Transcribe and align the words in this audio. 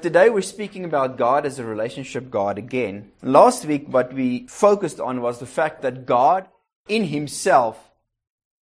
Today 0.00 0.30
we're 0.30 0.42
speaking 0.42 0.84
about 0.84 1.18
God 1.18 1.44
as 1.44 1.58
a 1.58 1.64
relationship 1.64 2.30
God 2.30 2.56
again. 2.56 3.10
Last 3.20 3.64
week, 3.64 3.88
what 3.88 4.12
we 4.12 4.46
focused 4.46 5.00
on 5.00 5.20
was 5.20 5.40
the 5.40 5.46
fact 5.46 5.82
that 5.82 6.06
God 6.06 6.46
in 6.86 7.02
Himself 7.02 7.90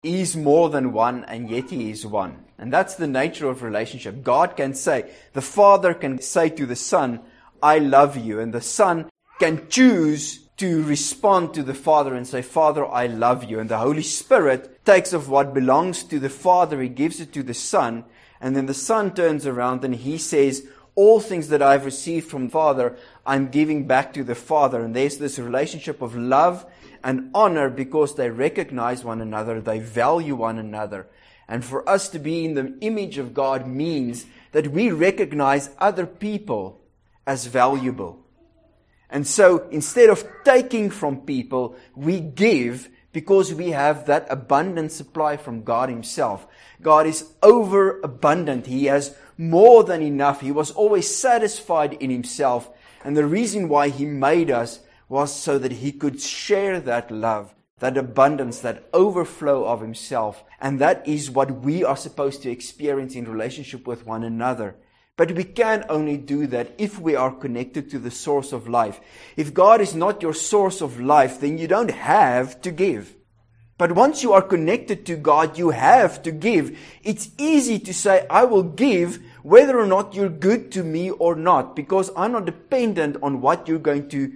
is 0.02 0.36
more 0.36 0.68
than 0.68 0.92
one 0.92 1.24
and 1.24 1.48
yet 1.48 1.70
He 1.70 1.90
is 1.90 2.04
one. 2.04 2.44
And 2.58 2.70
that's 2.70 2.96
the 2.96 3.06
nature 3.06 3.48
of 3.48 3.62
relationship. 3.62 4.22
God 4.22 4.58
can 4.58 4.74
say, 4.74 5.10
the 5.32 5.40
Father 5.40 5.94
can 5.94 6.20
say 6.20 6.50
to 6.50 6.66
the 6.66 6.76
Son, 6.76 7.20
I 7.62 7.78
love 7.78 8.18
you. 8.18 8.38
And 8.38 8.52
the 8.52 8.60
Son 8.60 9.08
can 9.38 9.70
choose 9.70 10.40
to 10.58 10.82
respond 10.82 11.54
to 11.54 11.62
the 11.62 11.72
Father 11.72 12.14
and 12.14 12.26
say, 12.26 12.42
Father, 12.42 12.86
I 12.86 13.06
love 13.06 13.44
you. 13.44 13.58
And 13.58 13.70
the 13.70 13.78
Holy 13.78 14.02
Spirit 14.02 14.84
takes 14.84 15.14
of 15.14 15.30
what 15.30 15.54
belongs 15.54 16.04
to 16.04 16.18
the 16.18 16.28
Father, 16.28 16.82
He 16.82 16.90
gives 16.90 17.20
it 17.20 17.32
to 17.32 17.42
the 17.42 17.54
Son. 17.54 18.04
And 18.38 18.54
then 18.54 18.66
the 18.66 18.74
Son 18.74 19.14
turns 19.14 19.46
around 19.46 19.82
and 19.82 19.94
He 19.94 20.18
says, 20.18 20.66
all 20.94 21.20
things 21.20 21.48
that 21.48 21.62
I've 21.62 21.84
received 21.84 22.28
from 22.28 22.50
Father, 22.50 22.96
I'm 23.24 23.48
giving 23.48 23.86
back 23.86 24.12
to 24.14 24.24
the 24.24 24.34
Father. 24.34 24.82
And 24.82 24.94
there's 24.94 25.18
this 25.18 25.38
relationship 25.38 26.02
of 26.02 26.14
love 26.14 26.66
and 27.02 27.30
honor 27.34 27.70
because 27.70 28.14
they 28.14 28.30
recognize 28.30 29.04
one 29.04 29.20
another, 29.20 29.60
they 29.60 29.78
value 29.78 30.36
one 30.36 30.58
another. 30.58 31.08
And 31.48 31.64
for 31.64 31.88
us 31.88 32.08
to 32.10 32.18
be 32.18 32.44
in 32.44 32.54
the 32.54 32.76
image 32.80 33.18
of 33.18 33.34
God 33.34 33.66
means 33.66 34.26
that 34.52 34.68
we 34.68 34.90
recognize 34.90 35.70
other 35.78 36.06
people 36.06 36.80
as 37.26 37.46
valuable. 37.46 38.24
And 39.10 39.26
so 39.26 39.68
instead 39.70 40.08
of 40.08 40.26
taking 40.44 40.90
from 40.90 41.22
people, 41.22 41.76
we 41.94 42.20
give 42.20 42.88
because 43.12 43.52
we 43.52 43.70
have 43.70 44.06
that 44.06 44.26
abundant 44.30 44.92
supply 44.92 45.36
from 45.36 45.64
God 45.64 45.90
Himself. 45.90 46.46
God 46.80 47.06
is 47.06 47.30
overabundant. 47.42 48.66
He 48.66 48.86
has 48.86 49.14
more 49.38 49.84
than 49.84 50.02
enough. 50.02 50.40
He 50.40 50.52
was 50.52 50.70
always 50.70 51.14
satisfied 51.14 51.94
in 51.94 52.10
Himself. 52.10 52.70
And 53.04 53.16
the 53.16 53.26
reason 53.26 53.68
why 53.68 53.88
He 53.88 54.06
made 54.06 54.50
us 54.50 54.80
was 55.08 55.34
so 55.34 55.58
that 55.58 55.72
He 55.72 55.92
could 55.92 56.20
share 56.20 56.80
that 56.80 57.10
love, 57.10 57.54
that 57.78 57.96
abundance, 57.96 58.60
that 58.60 58.88
overflow 58.92 59.64
of 59.64 59.80
Himself. 59.80 60.44
And 60.60 60.78
that 60.80 61.06
is 61.06 61.30
what 61.30 61.62
we 61.62 61.84
are 61.84 61.96
supposed 61.96 62.42
to 62.42 62.50
experience 62.50 63.14
in 63.14 63.30
relationship 63.30 63.86
with 63.86 64.06
one 64.06 64.24
another. 64.24 64.76
But 65.16 65.32
we 65.32 65.44
can 65.44 65.84
only 65.88 66.16
do 66.16 66.46
that 66.48 66.72
if 66.78 66.98
we 66.98 67.14
are 67.14 67.30
connected 67.34 67.90
to 67.90 67.98
the 67.98 68.10
source 68.10 68.52
of 68.52 68.68
life. 68.68 69.00
If 69.36 69.52
God 69.52 69.80
is 69.80 69.94
not 69.94 70.22
your 70.22 70.32
source 70.32 70.80
of 70.80 71.00
life, 71.00 71.40
then 71.40 71.58
you 71.58 71.68
don't 71.68 71.90
have 71.90 72.60
to 72.62 72.70
give. 72.70 73.14
But 73.76 73.92
once 73.92 74.22
you 74.22 74.32
are 74.32 74.42
connected 74.42 75.04
to 75.06 75.16
God, 75.16 75.58
you 75.58 75.70
have 75.70 76.22
to 76.22 76.30
give. 76.30 76.78
It's 77.02 77.30
easy 77.36 77.78
to 77.80 77.92
say, 77.92 78.26
I 78.30 78.44
will 78.44 78.62
give 78.62 79.18
whether 79.42 79.78
or 79.78 79.86
not 79.86 80.14
you're 80.14 80.28
good 80.28 80.72
to 80.72 80.82
me 80.82 81.10
or 81.10 81.34
not, 81.34 81.76
because 81.76 82.10
I'm 82.16 82.32
not 82.32 82.46
dependent 82.46 83.16
on 83.22 83.40
what 83.40 83.68
you're 83.68 83.78
going 83.78 84.08
to 84.10 84.32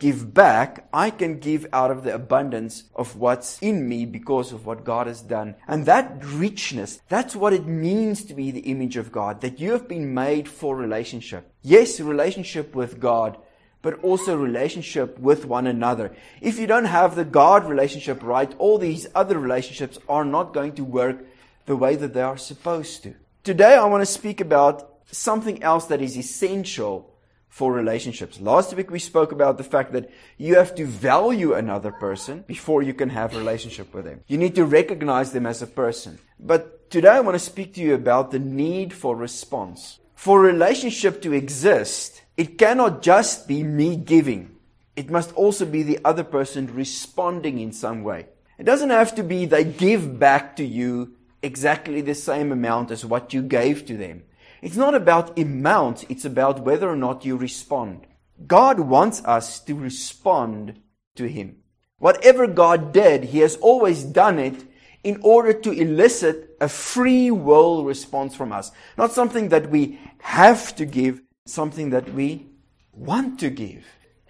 give 0.00 0.34
back, 0.34 0.88
I 0.92 1.10
can 1.10 1.38
give 1.38 1.66
out 1.72 1.90
of 1.90 2.02
the 2.02 2.14
abundance 2.14 2.84
of 2.94 3.16
what's 3.16 3.58
in 3.60 3.88
me 3.88 4.06
because 4.06 4.52
of 4.52 4.66
what 4.66 4.84
God 4.84 5.06
has 5.06 5.22
done. 5.22 5.54
And 5.68 5.86
that 5.86 6.18
richness, 6.24 7.00
that's 7.08 7.36
what 7.36 7.52
it 7.52 7.66
means 7.66 8.24
to 8.24 8.34
be 8.34 8.50
the 8.50 8.60
image 8.60 8.96
of 8.96 9.12
God, 9.12 9.40
that 9.40 9.60
you 9.60 9.72
have 9.72 9.88
been 9.88 10.12
made 10.12 10.48
for 10.48 10.76
relationship. 10.76 11.50
Yes, 11.62 12.00
relationship 12.00 12.74
with 12.74 12.98
God, 12.98 13.38
but 13.82 14.02
also 14.02 14.36
relationship 14.36 15.18
with 15.18 15.44
one 15.44 15.66
another. 15.66 16.14
If 16.40 16.58
you 16.58 16.66
don't 16.66 16.86
have 16.86 17.14
the 17.14 17.24
God 17.24 17.68
relationship 17.68 18.22
right, 18.22 18.52
all 18.58 18.78
these 18.78 19.06
other 19.14 19.38
relationships 19.38 19.98
are 20.08 20.24
not 20.24 20.54
going 20.54 20.72
to 20.72 20.84
work 20.84 21.24
the 21.66 21.76
way 21.76 21.94
that 21.96 22.14
they 22.14 22.22
are 22.22 22.36
supposed 22.36 23.02
to. 23.04 23.14
Today 23.44 23.74
I 23.74 23.84
want 23.84 24.00
to 24.00 24.06
speak 24.06 24.40
about 24.40 25.00
something 25.12 25.62
else 25.62 25.84
that 25.88 26.00
is 26.00 26.16
essential 26.16 27.14
for 27.50 27.74
relationships. 27.74 28.40
Last 28.40 28.72
week 28.72 28.90
we 28.90 28.98
spoke 28.98 29.32
about 29.32 29.58
the 29.58 29.64
fact 29.64 29.92
that 29.92 30.10
you 30.38 30.54
have 30.54 30.74
to 30.76 30.86
value 30.86 31.52
another 31.52 31.92
person 31.92 32.42
before 32.46 32.82
you 32.82 32.94
can 32.94 33.10
have 33.10 33.34
a 33.34 33.38
relationship 33.38 33.92
with 33.92 34.06
them. 34.06 34.22
You 34.28 34.38
need 34.38 34.54
to 34.54 34.64
recognize 34.64 35.32
them 35.32 35.44
as 35.44 35.60
a 35.60 35.66
person. 35.66 36.20
But 36.40 36.90
today 36.90 37.10
I 37.10 37.20
want 37.20 37.34
to 37.34 37.38
speak 37.38 37.74
to 37.74 37.82
you 37.82 37.92
about 37.92 38.30
the 38.30 38.38
need 38.38 38.94
for 38.94 39.14
response. 39.14 39.98
For 40.14 40.38
a 40.38 40.50
relationship 40.50 41.20
to 41.20 41.34
exist, 41.34 42.22
it 42.38 42.56
cannot 42.56 43.02
just 43.02 43.46
be 43.46 43.62
me 43.62 43.94
giving. 43.96 44.56
It 44.96 45.10
must 45.10 45.34
also 45.34 45.66
be 45.66 45.82
the 45.82 45.98
other 46.02 46.24
person 46.24 46.74
responding 46.74 47.58
in 47.58 47.72
some 47.72 48.04
way. 48.04 48.24
It 48.56 48.64
doesn't 48.64 48.88
have 48.88 49.14
to 49.16 49.22
be 49.22 49.44
they 49.44 49.64
give 49.64 50.18
back 50.18 50.56
to 50.56 50.64
you 50.64 51.16
exactly 51.44 52.00
the 52.00 52.14
same 52.14 52.50
amount 52.50 52.90
as 52.90 53.04
what 53.04 53.32
you 53.32 53.42
gave 53.42 53.86
to 53.86 53.96
them. 53.96 54.22
It's 54.62 54.76
not 54.76 54.94
about 54.94 55.38
amount, 55.38 56.04
it's 56.08 56.24
about 56.24 56.64
whether 56.64 56.88
or 56.88 56.96
not 56.96 57.24
you 57.24 57.36
respond. 57.36 58.06
God 58.46 58.80
wants 58.80 59.22
us 59.24 59.60
to 59.60 59.74
respond 59.74 60.80
to 61.16 61.28
Him. 61.28 61.56
Whatever 61.98 62.46
God 62.46 62.92
did, 62.92 63.24
He 63.24 63.40
has 63.40 63.56
always 63.56 64.02
done 64.02 64.38
it 64.38 64.64
in 65.04 65.20
order 65.22 65.52
to 65.52 65.70
elicit 65.70 66.56
a 66.60 66.68
free 66.68 67.30
will 67.30 67.84
response 67.84 68.34
from 68.34 68.52
us. 68.52 68.72
Not 68.96 69.12
something 69.12 69.50
that 69.50 69.70
we 69.70 70.00
have 70.22 70.74
to 70.76 70.86
give, 70.86 71.20
something 71.44 71.90
that 71.90 72.14
we 72.14 72.46
want 72.92 73.38
to 73.40 73.50
give. 73.50 73.84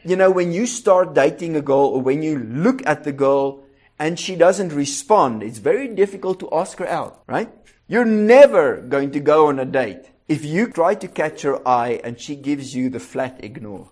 You 0.04 0.16
know, 0.16 0.30
when 0.30 0.52
you 0.52 0.66
start 0.66 1.14
dating 1.14 1.56
a 1.56 1.62
girl 1.62 1.86
or 1.86 2.02
when 2.02 2.22
you 2.22 2.38
look 2.38 2.84
at 2.86 3.04
the 3.04 3.12
girl 3.12 3.63
and 3.98 4.18
she 4.18 4.36
doesn't 4.36 4.72
respond, 4.72 5.42
it's 5.42 5.58
very 5.58 5.88
difficult 5.94 6.40
to 6.40 6.48
ask 6.52 6.78
her 6.78 6.88
out, 6.88 7.22
right? 7.26 7.50
You're 7.86 8.04
never 8.04 8.80
going 8.80 9.10
to 9.12 9.20
go 9.20 9.48
on 9.48 9.58
a 9.58 9.64
date 9.64 10.10
if 10.26 10.44
you 10.44 10.68
try 10.68 10.94
to 10.94 11.08
catch 11.08 11.42
her 11.42 11.66
eye 11.68 12.00
and 12.02 12.18
she 12.18 12.34
gives 12.34 12.74
you 12.74 12.88
the 12.88 13.00
flat 13.00 13.44
ignore, 13.44 13.90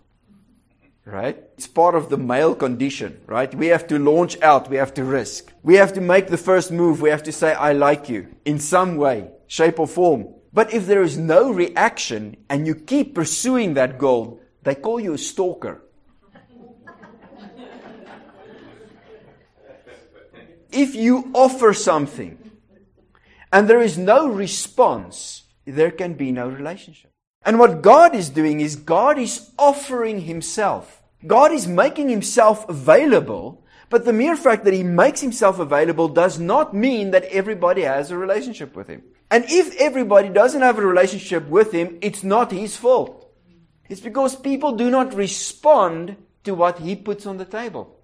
right? 1.04 1.36
It's 1.56 1.66
part 1.66 1.94
of 1.94 2.08
the 2.08 2.16
male 2.16 2.54
condition, 2.54 3.20
right? 3.26 3.54
We 3.54 3.66
have 3.66 3.86
to 3.88 3.98
launch 3.98 4.40
out. 4.40 4.70
We 4.70 4.76
have 4.76 4.94
to 4.94 5.04
risk. 5.04 5.52
We 5.62 5.74
have 5.74 5.92
to 5.94 6.00
make 6.00 6.28
the 6.28 6.38
first 6.38 6.72
move. 6.72 7.02
We 7.02 7.10
have 7.10 7.22
to 7.24 7.32
say, 7.32 7.52
I 7.52 7.72
like 7.72 8.08
you 8.08 8.28
in 8.44 8.58
some 8.58 8.96
way, 8.96 9.30
shape 9.46 9.78
or 9.78 9.86
form. 9.86 10.34
But 10.54 10.72
if 10.72 10.86
there 10.86 11.02
is 11.02 11.18
no 11.18 11.50
reaction 11.50 12.36
and 12.48 12.66
you 12.66 12.74
keep 12.74 13.14
pursuing 13.14 13.74
that 13.74 13.98
goal, 13.98 14.40
they 14.62 14.74
call 14.74 15.00
you 15.00 15.14
a 15.14 15.18
stalker. 15.18 15.82
If 20.72 20.94
you 20.94 21.30
offer 21.34 21.72
something 21.72 22.38
and 23.52 23.68
there 23.68 23.80
is 23.80 23.98
no 23.98 24.28
response, 24.28 25.44
there 25.66 25.90
can 25.90 26.14
be 26.14 26.32
no 26.32 26.48
relationship. 26.48 27.10
And 27.44 27.58
what 27.58 27.82
God 27.82 28.14
is 28.14 28.30
doing 28.30 28.60
is 28.60 28.76
God 28.76 29.18
is 29.18 29.50
offering 29.58 30.22
Himself. 30.22 31.02
God 31.26 31.52
is 31.52 31.66
making 31.66 32.08
Himself 32.08 32.68
available, 32.68 33.64
but 33.90 34.04
the 34.04 34.12
mere 34.12 34.36
fact 34.36 34.64
that 34.64 34.74
He 34.74 34.82
makes 34.82 35.20
Himself 35.20 35.58
available 35.58 36.08
does 36.08 36.38
not 36.38 36.74
mean 36.74 37.10
that 37.10 37.24
everybody 37.24 37.82
has 37.82 38.10
a 38.10 38.16
relationship 38.16 38.74
with 38.74 38.88
Him. 38.88 39.02
And 39.30 39.44
if 39.48 39.76
everybody 39.76 40.28
doesn't 40.28 40.62
have 40.62 40.78
a 40.78 40.86
relationship 40.86 41.48
with 41.48 41.72
Him, 41.72 41.98
it's 42.00 42.22
not 42.22 42.52
His 42.52 42.76
fault. 42.76 43.30
It's 43.88 44.00
because 44.00 44.36
people 44.36 44.76
do 44.76 44.90
not 44.90 45.14
respond 45.14 46.16
to 46.44 46.54
what 46.54 46.78
He 46.78 46.96
puts 46.96 47.26
on 47.26 47.38
the 47.38 47.44
table. 47.44 47.98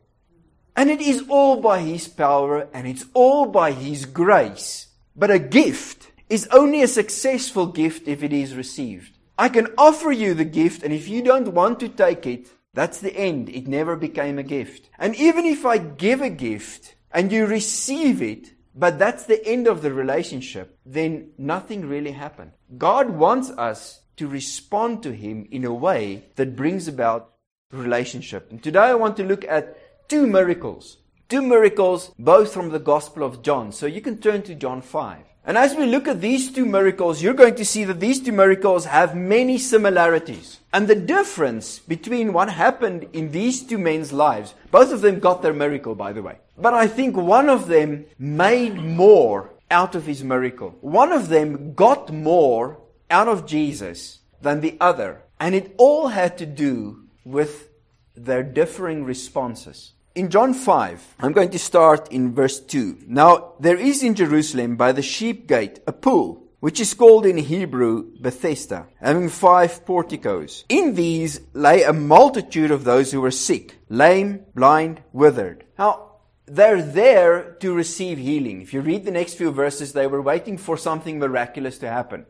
And 0.78 0.90
it 0.90 1.00
is 1.00 1.24
all 1.28 1.60
by 1.60 1.80
His 1.80 2.06
power 2.06 2.68
and 2.72 2.86
it's 2.86 3.04
all 3.12 3.46
by 3.46 3.72
His 3.72 4.04
grace. 4.04 4.86
But 5.16 5.28
a 5.28 5.40
gift 5.40 6.12
is 6.30 6.46
only 6.52 6.82
a 6.82 6.86
successful 6.86 7.66
gift 7.66 8.06
if 8.06 8.22
it 8.22 8.32
is 8.32 8.54
received. 8.54 9.18
I 9.36 9.48
can 9.48 9.66
offer 9.76 10.12
you 10.12 10.34
the 10.34 10.44
gift, 10.44 10.84
and 10.84 10.94
if 10.94 11.08
you 11.08 11.20
don't 11.20 11.48
want 11.48 11.80
to 11.80 11.88
take 11.88 12.26
it, 12.26 12.46
that's 12.74 13.00
the 13.00 13.12
end. 13.16 13.48
It 13.48 13.66
never 13.66 13.96
became 13.96 14.38
a 14.38 14.44
gift. 14.44 14.88
And 15.00 15.16
even 15.16 15.46
if 15.46 15.66
I 15.66 15.78
give 15.78 16.20
a 16.20 16.30
gift 16.30 16.94
and 17.10 17.32
you 17.32 17.46
receive 17.46 18.22
it, 18.22 18.52
but 18.72 19.00
that's 19.00 19.24
the 19.24 19.44
end 19.44 19.66
of 19.66 19.82
the 19.82 19.92
relationship, 19.92 20.78
then 20.86 21.30
nothing 21.38 21.88
really 21.88 22.12
happened. 22.12 22.52
God 22.76 23.10
wants 23.10 23.50
us 23.50 24.02
to 24.18 24.28
respond 24.28 25.02
to 25.02 25.10
Him 25.12 25.48
in 25.50 25.64
a 25.64 25.74
way 25.74 26.26
that 26.36 26.54
brings 26.54 26.86
about 26.86 27.34
relationship. 27.72 28.50
And 28.52 28.62
today 28.62 28.78
I 28.78 28.94
want 28.94 29.16
to 29.16 29.24
look 29.24 29.44
at 29.44 29.76
two 30.08 30.26
miracles. 30.26 30.96
Two 31.28 31.42
miracles, 31.42 32.10
both 32.18 32.54
from 32.54 32.70
the 32.70 32.78
Gospel 32.78 33.22
of 33.22 33.42
John. 33.42 33.70
So 33.72 33.84
you 33.84 34.00
can 34.00 34.16
turn 34.18 34.42
to 34.42 34.54
John 34.54 34.80
5. 34.80 35.18
And 35.44 35.56
as 35.56 35.74
we 35.74 35.86
look 35.86 36.08
at 36.08 36.20
these 36.20 36.50
two 36.50 36.64
miracles, 36.64 37.22
you're 37.22 37.34
going 37.34 37.54
to 37.56 37.64
see 37.64 37.84
that 37.84 38.00
these 38.00 38.20
two 38.20 38.32
miracles 38.32 38.86
have 38.86 39.14
many 39.14 39.58
similarities. 39.58 40.60
And 40.72 40.88
the 40.88 40.94
difference 40.94 41.78
between 41.78 42.32
what 42.32 42.50
happened 42.50 43.08
in 43.12 43.30
these 43.30 43.62
two 43.62 43.78
men's 43.78 44.12
lives, 44.12 44.54
both 44.70 44.92
of 44.92 45.02
them 45.02 45.20
got 45.20 45.42
their 45.42 45.54
miracle, 45.54 45.94
by 45.94 46.12
the 46.12 46.22
way. 46.22 46.38
But 46.56 46.74
I 46.74 46.86
think 46.86 47.16
one 47.16 47.48
of 47.48 47.68
them 47.68 48.06
made 48.18 48.76
more 48.76 49.50
out 49.70 49.94
of 49.94 50.06
his 50.06 50.24
miracle. 50.24 50.76
One 50.80 51.12
of 51.12 51.28
them 51.28 51.74
got 51.74 52.12
more 52.12 52.80
out 53.10 53.28
of 53.28 53.46
Jesus 53.46 54.20
than 54.40 54.60
the 54.60 54.76
other. 54.80 55.22
And 55.38 55.54
it 55.54 55.74
all 55.76 56.08
had 56.08 56.38
to 56.38 56.46
do 56.46 57.04
with 57.24 57.68
their 58.14 58.42
differing 58.42 59.04
responses 59.04 59.92
in 60.18 60.30
John 60.30 60.52
5, 60.52 61.14
I'm 61.20 61.32
going 61.32 61.50
to 61.50 61.60
start 61.60 62.10
in 62.10 62.34
verse 62.34 62.58
2. 62.58 63.04
Now, 63.06 63.52
there 63.60 63.76
is 63.76 64.02
in 64.02 64.16
Jerusalem 64.16 64.76
by 64.76 64.90
the 64.90 65.00
sheep 65.00 65.46
gate 65.46 65.78
a 65.86 65.92
pool, 65.92 66.42
which 66.58 66.80
is 66.80 66.92
called 66.92 67.24
in 67.24 67.36
Hebrew 67.36 68.10
Bethesda, 68.20 68.88
having 69.00 69.28
five 69.28 69.86
porticos. 69.86 70.64
In 70.68 70.96
these 70.96 71.40
lay 71.52 71.84
a 71.84 71.92
multitude 71.92 72.72
of 72.72 72.82
those 72.82 73.12
who 73.12 73.20
were 73.20 73.30
sick, 73.30 73.76
lame, 73.88 74.44
blind, 74.56 75.02
withered. 75.12 75.64
Now, 75.78 76.16
they're 76.46 76.82
there 76.82 77.52
to 77.60 77.72
receive 77.72 78.18
healing. 78.18 78.60
If 78.60 78.74
you 78.74 78.80
read 78.80 79.04
the 79.04 79.12
next 79.12 79.34
few 79.34 79.52
verses, 79.52 79.92
they 79.92 80.08
were 80.08 80.20
waiting 80.20 80.58
for 80.58 80.76
something 80.76 81.20
miraculous 81.20 81.78
to 81.78 81.88
happen. 81.88 82.26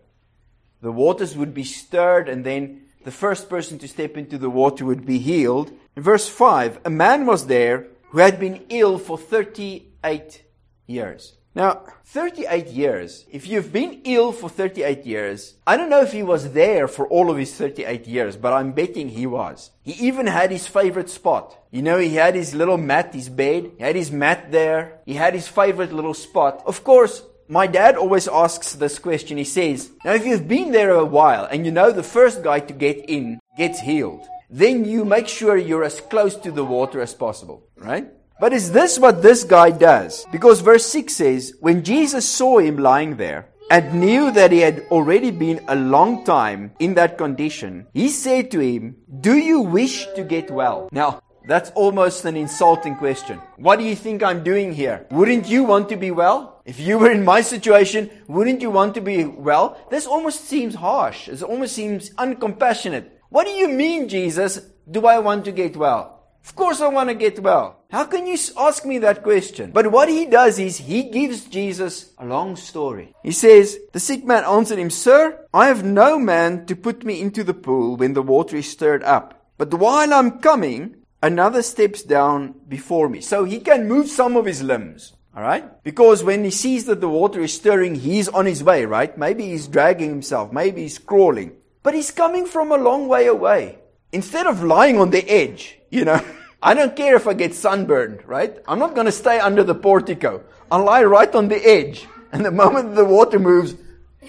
The 0.83 0.93
waters 0.93 1.37
would 1.39 1.55
be 1.55 1.65
stirred, 1.65 2.29
and 2.29 2.45
then 2.45 2.83
the 3.05 3.11
first 3.11 3.49
person 3.49 3.79
to 3.79 3.89
step 3.89 4.17
into 4.17 4.39
the 4.39 4.51
water 4.51 4.85
would 4.85 5.07
be 5.07 5.19
healed. 5.19 5.71
In 5.97 6.03
verse 6.03 6.29
5, 6.29 6.81
a 6.85 6.91
man 6.91 7.27
was 7.27 7.47
there 7.47 7.87
who 8.11 8.19
had 8.19 8.41
been 8.41 8.65
ill 8.69 8.99
for 8.99 9.19
38 9.19 10.43
years. 10.87 11.39
Now, 11.55 11.83
38 12.05 12.69
years. 12.69 13.27
If 13.33 13.49
you've 13.49 13.73
been 13.73 14.03
ill 14.05 14.33
for 14.33 14.49
38 14.49 15.05
years, 15.05 15.55
I 15.67 15.77
don't 15.77 15.91
know 15.91 16.03
if 16.03 16.13
he 16.13 16.23
was 16.23 16.53
there 16.53 16.87
for 16.87 17.09
all 17.09 17.31
of 17.31 17.37
his 17.37 17.55
38 17.55 18.07
years, 18.07 18.37
but 18.37 18.53
I'm 18.53 18.73
betting 18.73 19.09
he 19.09 19.27
was. 19.27 19.71
He 19.83 19.93
even 20.07 20.27
had 20.27 20.51
his 20.51 20.67
favorite 20.67 21.11
spot. 21.11 21.59
You 21.71 21.83
know, 21.83 21.99
he 21.99 22.15
had 22.15 22.35
his 22.35 22.55
little 22.55 22.79
mat, 22.79 23.13
his 23.13 23.29
bed, 23.29 23.73
he 23.77 23.83
had 23.83 23.97
his 23.97 24.13
mat 24.13 24.53
there, 24.53 25.01
he 25.05 25.15
had 25.15 25.35
his 25.35 25.49
favorite 25.49 25.93
little 25.93 26.15
spot. 26.15 26.63
Of 26.65 26.85
course, 26.85 27.23
my 27.49 27.67
dad 27.67 27.97
always 27.97 28.29
asks 28.29 28.75
this 28.75 28.99
question. 28.99 29.39
He 29.39 29.45
says, 29.45 29.91
Now, 30.05 30.13
if 30.13 30.27
you've 30.27 30.47
been 30.47 30.73
there 30.73 30.91
a 30.91 31.05
while 31.05 31.45
and 31.45 31.65
you 31.65 31.73
know 31.73 31.91
the 31.91 32.03
first 32.03 32.43
guy 32.43 32.61
to 32.61 32.73
get 32.73 33.09
in 33.09 33.41
gets 33.57 33.81
healed, 33.81 34.27
then 34.51 34.85
you 34.85 35.05
make 35.05 35.29
sure 35.29 35.57
you're 35.57 35.85
as 35.85 36.01
close 36.01 36.37
to 36.37 36.53
the 36.53 36.65
water 36.65 37.01
as 37.01 37.15
possible, 37.15 37.67
right? 37.77 38.09
But 38.41 38.53
is 38.53 38.73
this 38.73 38.99
what 38.99 39.23
this 39.23 39.45
guy 39.45 39.71
does? 39.71 40.25
Because 40.31 40.61
verse 40.61 40.87
6 40.87 41.15
says, 41.15 41.55
When 41.61 41.83
Jesus 41.83 42.29
saw 42.29 42.59
him 42.59 42.77
lying 42.77 43.17
there, 43.17 43.49
and 43.71 44.01
knew 44.01 44.31
that 44.31 44.53
he 44.53 44.61
had 44.61 44.87
already 44.91 45.31
been 45.31 45.61
a 45.69 45.77
long 45.77 46.25
time 46.25 46.73
in 46.79 46.95
that 46.95 47.19
condition, 47.19 47.87
he 47.93 48.09
said 48.09 48.51
to 48.51 48.61
him, 48.61 48.97
Do 49.21 49.37
you 49.37 49.61
wish 49.61 50.07
to 50.17 50.25
get 50.25 50.51
well? 50.51 50.89
Now, 50.93 51.21
that's 51.47 51.71
almost 51.71 52.25
an 52.25 52.37
insulting 52.37 52.95
question. 52.97 53.41
What 53.57 53.79
do 53.79 53.85
you 53.85 53.97
think 53.97 54.23
I'm 54.23 54.45
doing 54.45 54.73
here? 54.73 55.07
Wouldn't 55.11 55.49
you 55.49 55.65
want 55.65 55.89
to 55.89 55.97
be 55.97 56.11
well? 56.11 56.58
If 56.69 56.79
you 56.79 56.99
were 56.99 57.11
in 57.11 57.25
my 57.25 57.41
situation, 57.41 58.11
wouldn't 58.27 58.61
you 58.61 58.71
want 58.71 58.95
to 58.97 59.01
be 59.01 59.25
well? 59.25 59.79
This 59.91 60.07
almost 60.07 60.45
seems 60.45 60.75
harsh. 60.75 61.27
It 61.27 61.43
almost 61.43 61.75
seems 61.75 62.11
uncompassionate. 62.11 63.09
What 63.31 63.47
do 63.47 63.53
you 63.53 63.69
mean, 63.69 64.07
Jesus? 64.07 64.61
Do 64.91 65.07
I 65.07 65.19
want 65.19 65.47
to 65.47 65.53
get 65.53 65.79
well? 65.79 66.27
Of 66.45 66.55
course 66.55 66.83
I 66.83 66.89
want 66.89 67.09
to 67.09 67.15
get 67.15 67.41
well. 67.41 67.85
How 67.91 68.05
can 68.05 68.27
you 68.27 68.37
ask 68.59 68.85
me 68.85 68.99
that 68.99 69.23
question? 69.23 69.71
But 69.71 69.91
what 69.91 70.11
he 70.11 70.27
does 70.27 70.59
is 70.59 70.77
he 70.77 71.05
gives 71.05 71.47
Jesus 71.47 72.13
a 72.19 72.27
long 72.27 72.55
story. 72.55 73.15
He 73.23 73.33
says, 73.33 73.79
The 73.95 74.01
sick 74.01 74.27
man 74.27 74.45
answered 74.45 74.79
him, 74.79 74.91
Sir, 74.91 75.47
I 75.55 75.69
have 75.69 75.85
no 75.85 76.19
man 76.19 76.67
to 76.67 76.77
put 76.77 77.03
me 77.03 77.23
into 77.23 77.45
the 77.45 77.55
pool 77.55 77.97
when 77.97 78.13
the 78.13 78.21
water 78.21 78.57
is 78.57 78.71
stirred 78.71 79.03
up. 79.05 79.43
But 79.57 79.73
while 79.73 80.13
I'm 80.13 80.39
coming, 80.41 80.97
another 81.23 81.63
steps 81.63 82.03
down 82.03 82.57
before 82.69 83.09
me. 83.09 83.23
So 83.23 83.45
he 83.45 83.59
can 83.59 83.89
move 83.89 84.09
some 84.09 84.37
of 84.37 84.45
his 84.45 84.63
limbs. 84.63 85.15
Alright? 85.39 85.85
Because 85.85 86.25
when 86.25 86.43
he 86.43 86.51
sees 86.51 86.87
that 86.87 87.01
the 87.01 87.09
water 87.09 87.41
is 87.41 87.55
stirring, 87.55 87.95
he's 87.95 88.27
on 88.27 88.45
his 88.45 88.65
way, 88.65 88.85
right? 88.87 89.17
Maybe 89.17 89.51
he's 89.51 89.69
dragging 89.69 90.11
himself. 90.11 90.53
Maybe 90.53 90.83
he's 90.83 90.99
crawling. 90.99 91.53
But 91.85 91.95
he's 91.95 92.11
coming 92.11 92.45
from 92.45 92.73
a 92.73 92.77
long 92.77 93.07
way 93.07 93.29
away. 93.29 93.79
Instead 94.11 94.49
of 94.49 94.65
lying 94.65 94.99
on 94.99 95.11
the 95.11 95.25
edge, 95.31 95.79
you 95.91 96.05
know, 96.05 96.21
I 96.63 96.75
don't 96.75 96.97
care 96.97 97.15
if 97.15 97.29
I 97.29 97.35
get 97.35 97.55
sunburned, 97.55 98.27
right? 98.27 98.59
I'm 98.67 98.81
not 98.81 98.97
going 98.97 99.07
to 99.07 99.13
stay 99.13 99.39
under 99.39 99.63
the 99.63 99.77
portico. 99.77 100.43
I'll 100.73 100.83
lie 100.83 101.05
right 101.05 101.33
on 101.33 101.47
the 101.47 101.65
edge. 101.65 102.05
And 102.33 102.45
the 102.45 102.51
moment 102.51 102.97
the 102.97 103.05
water 103.05 103.39
moves, 103.39 103.77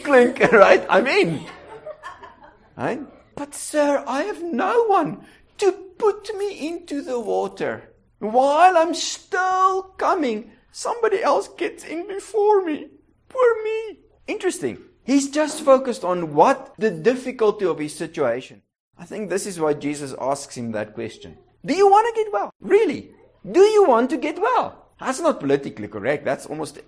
clink, 0.03 0.39
right? 0.51 0.85
I'm 0.87 1.07
in. 1.07 1.43
Right? 2.77 3.01
But 3.35 3.55
sir, 3.55 4.03
I 4.05 4.25
have 4.25 4.43
no 4.43 4.85
one 4.85 5.25
to 5.57 5.71
put 5.71 6.29
me 6.37 6.67
into 6.67 7.01
the 7.01 7.19
water. 7.19 7.89
While 8.19 8.77
I'm 8.77 8.93
still 8.93 9.81
coming, 9.97 10.51
somebody 10.79 11.21
else 11.21 11.49
gets 11.49 11.83
in 11.83 12.07
before 12.07 12.63
me. 12.63 12.87
Poor 13.27 13.63
me. 13.63 13.99
Interesting. 14.27 14.77
He's 15.03 15.29
just 15.29 15.61
focused 15.61 16.03
on 16.05 16.33
what 16.33 16.73
the 16.77 16.89
difficulty 16.91 17.65
of 17.65 17.79
his 17.79 17.93
situation. 17.93 18.61
I 18.97 19.05
think 19.05 19.29
this 19.29 19.45
is 19.45 19.59
why 19.59 19.73
Jesus 19.73 20.15
asks 20.19 20.55
him 20.55 20.71
that 20.71 20.93
question. 20.93 21.37
Do 21.65 21.73
you 21.73 21.87
want 21.89 22.07
to 22.07 22.23
get 22.23 22.31
well? 22.31 22.51
Really? 22.61 23.11
Do 23.51 23.61
you 23.61 23.83
want 23.87 24.09
to 24.11 24.17
get 24.17 24.39
well? 24.39 24.67
That's 24.99 25.19
not 25.19 25.39
politically 25.41 25.89
correct. 25.89 26.23
That's 26.23 26.45
almost 26.45 26.79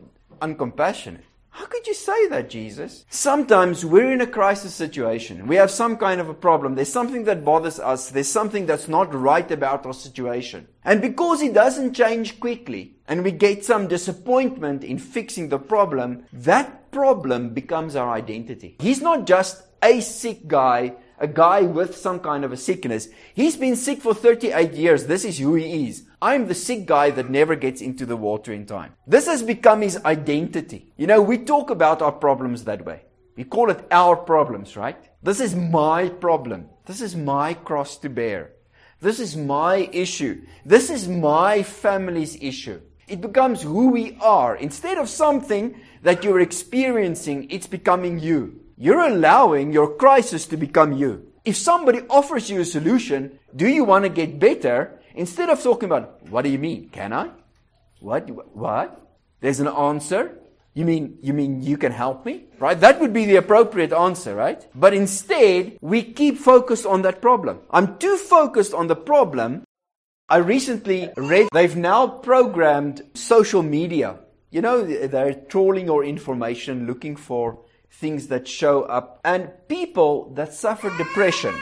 uncompassionate. 0.42 1.24
How 1.51 1.65
could 1.65 1.86
you 1.86 1.94
say 1.94 2.27
that, 2.30 2.50
Jesus? 2.50 3.06
Sometimes 3.09 3.86
we're 3.86 4.12
in 4.12 4.21
a 4.21 4.27
crisis 4.27 4.74
situation. 4.74 5.48
We 5.48 5.57
have 5.57 5.69
some 5.69 5.98
kind 5.98 6.21
of 6.21 6.30
a 6.30 6.33
problem. 6.33 6.75
There's 6.75 6.92
something 6.92 7.25
that 7.25 7.44
bothers 7.44 7.77
us. 7.77 8.09
There's 8.09 8.30
something 8.30 8.65
that's 8.65 8.88
not 8.88 9.13
right 9.13 9.50
about 9.51 9.86
our 9.86 9.94
situation. 9.94 10.68
And 10.86 11.01
because 11.01 11.42
it 11.42 11.53
doesn't 11.53 11.94
change 11.94 12.39
quickly, 12.39 12.95
and 13.07 13.24
we 13.24 13.31
get 13.31 13.65
some 13.65 13.88
disappointment 13.88 14.86
in 14.86 14.98
fixing 14.98 15.50
the 15.50 15.59
problem, 15.59 16.24
that 16.31 16.89
problem 16.92 17.50
becomes 17.53 17.98
our 17.98 18.09
identity. 18.09 18.77
He's 18.80 19.01
not 19.01 19.27
just 19.27 19.62
a 19.83 20.00
sick 20.00 20.48
guy 20.48 20.95
a 21.21 21.27
guy 21.27 21.62
with 21.62 21.95
some 21.95 22.19
kind 22.19 22.44
of 22.44 22.51
a 22.51 22.57
sickness. 22.57 23.07
He's 23.36 23.56
been 23.56 23.75
sick 23.75 24.01
for 24.01 24.15
38 24.15 24.74
years. 24.74 25.06
This 25.06 25.24
is 25.24 25.38
who 25.38 25.53
he 25.53 25.88
is. 25.88 26.03
I'm 26.24 26.48
the 26.48 26.54
sick 26.54 26.86
guy 26.86 27.10
that 27.12 27.32
never 27.32 27.56
gets 27.56 27.82
into 27.82 28.06
the 28.06 28.16
water 28.16 28.54
in 28.54 28.68
time. 28.68 28.94
This 29.08 29.26
has 29.26 29.42
become 29.42 29.82
his 29.82 29.98
identity. 30.06 30.94
You 30.96 31.08
know, 31.08 31.20
we 31.20 31.40
talk 31.40 31.72
about 31.72 32.04
our 32.04 32.12
problems 32.12 32.66
that 32.66 32.86
way. 32.86 33.02
We 33.36 33.44
call 33.44 33.72
it 33.72 33.88
our 33.90 34.16
problems, 34.16 34.78
right? 34.78 34.98
This 35.24 35.40
is 35.40 35.56
my 35.56 36.10
problem. 36.10 36.70
This 36.86 37.02
is 37.02 37.16
my 37.16 37.56
cross 37.56 37.98
to 38.00 38.10
bear. 38.10 38.52
This 39.00 39.20
is 39.20 39.36
my 39.36 39.90
issue. 39.92 40.44
This 40.64 40.92
is 40.92 41.08
my 41.08 41.64
family's 41.64 42.38
issue. 42.40 42.82
It 43.08 43.20
becomes 43.20 43.64
who 43.64 43.88
we 43.88 44.16
are. 44.22 44.56
Instead 44.56 45.00
of 45.00 45.10
something 45.10 45.76
that 46.04 46.24
you're 46.24 46.40
experiencing, 46.40 47.50
it's 47.50 47.66
becoming 47.66 48.20
you. 48.20 48.62
You're 48.78 49.08
allowing 49.08 49.74
your 49.74 49.96
crisis 49.96 50.46
to 50.48 50.58
become 50.58 50.94
you. 50.94 51.32
If 51.44 51.58
somebody 51.58 52.02
offers 52.12 52.52
you 52.52 52.62
a 52.62 52.66
solution, 52.66 53.40
do 53.56 53.68
you 53.68 53.84
want 53.86 54.06
to 54.06 54.10
get 54.10 54.40
better? 54.40 55.00
Instead 55.16 55.50
of 55.50 55.62
talking 55.62 55.88
about, 55.88 56.22
what 56.30 56.44
do 56.44 56.50
you 56.50 56.60
mean? 56.60 56.90
Can 56.90 57.13
I? 57.13 57.30
What? 58.00 58.30
What? 58.56 59.00
There's 59.40 59.60
an 59.60 59.68
answer. 59.68 60.38
You 60.74 60.86
mean, 60.86 61.18
you 61.22 61.34
mean 61.34 61.62
you 61.62 61.78
can 61.78 61.92
help 61.92 62.25
me? 62.25 62.46
Right? 62.60 62.80
That 62.80 63.02
would 63.02 63.12
be 63.12 63.25
the 63.25 63.36
appropriate 63.36 63.92
answer, 63.92 64.34
right? 64.36 64.66
But 64.74 64.94
instead, 64.94 65.78
we 65.81 66.02
keep 66.02 66.38
focused 66.38 66.86
on 66.86 67.02
that 67.02 67.22
problem. 67.22 67.60
I'm 67.72 67.98
too 67.98 68.16
focused 68.18 68.74
on 68.74 68.88
the 68.88 68.96
problem. 68.96 69.63
I 70.30 70.38
recently 70.38 71.10
read 71.18 71.50
they've 71.51 71.75
now 71.75 72.08
programmed 72.08 73.01
social 73.13 73.63
media. 73.63 74.20
You 74.50 74.62
know, 74.62 74.84
they're 74.84 75.34
trawling 75.34 75.88
your 75.88 76.06
information, 76.06 76.88
looking 76.88 77.18
for 77.18 77.60
things 77.89 78.27
that 78.27 78.48
show 78.48 78.84
up 78.84 79.20
and 79.25 79.51
people 79.68 80.34
that 80.36 80.53
suffer 80.53 80.89
depression 80.98 81.53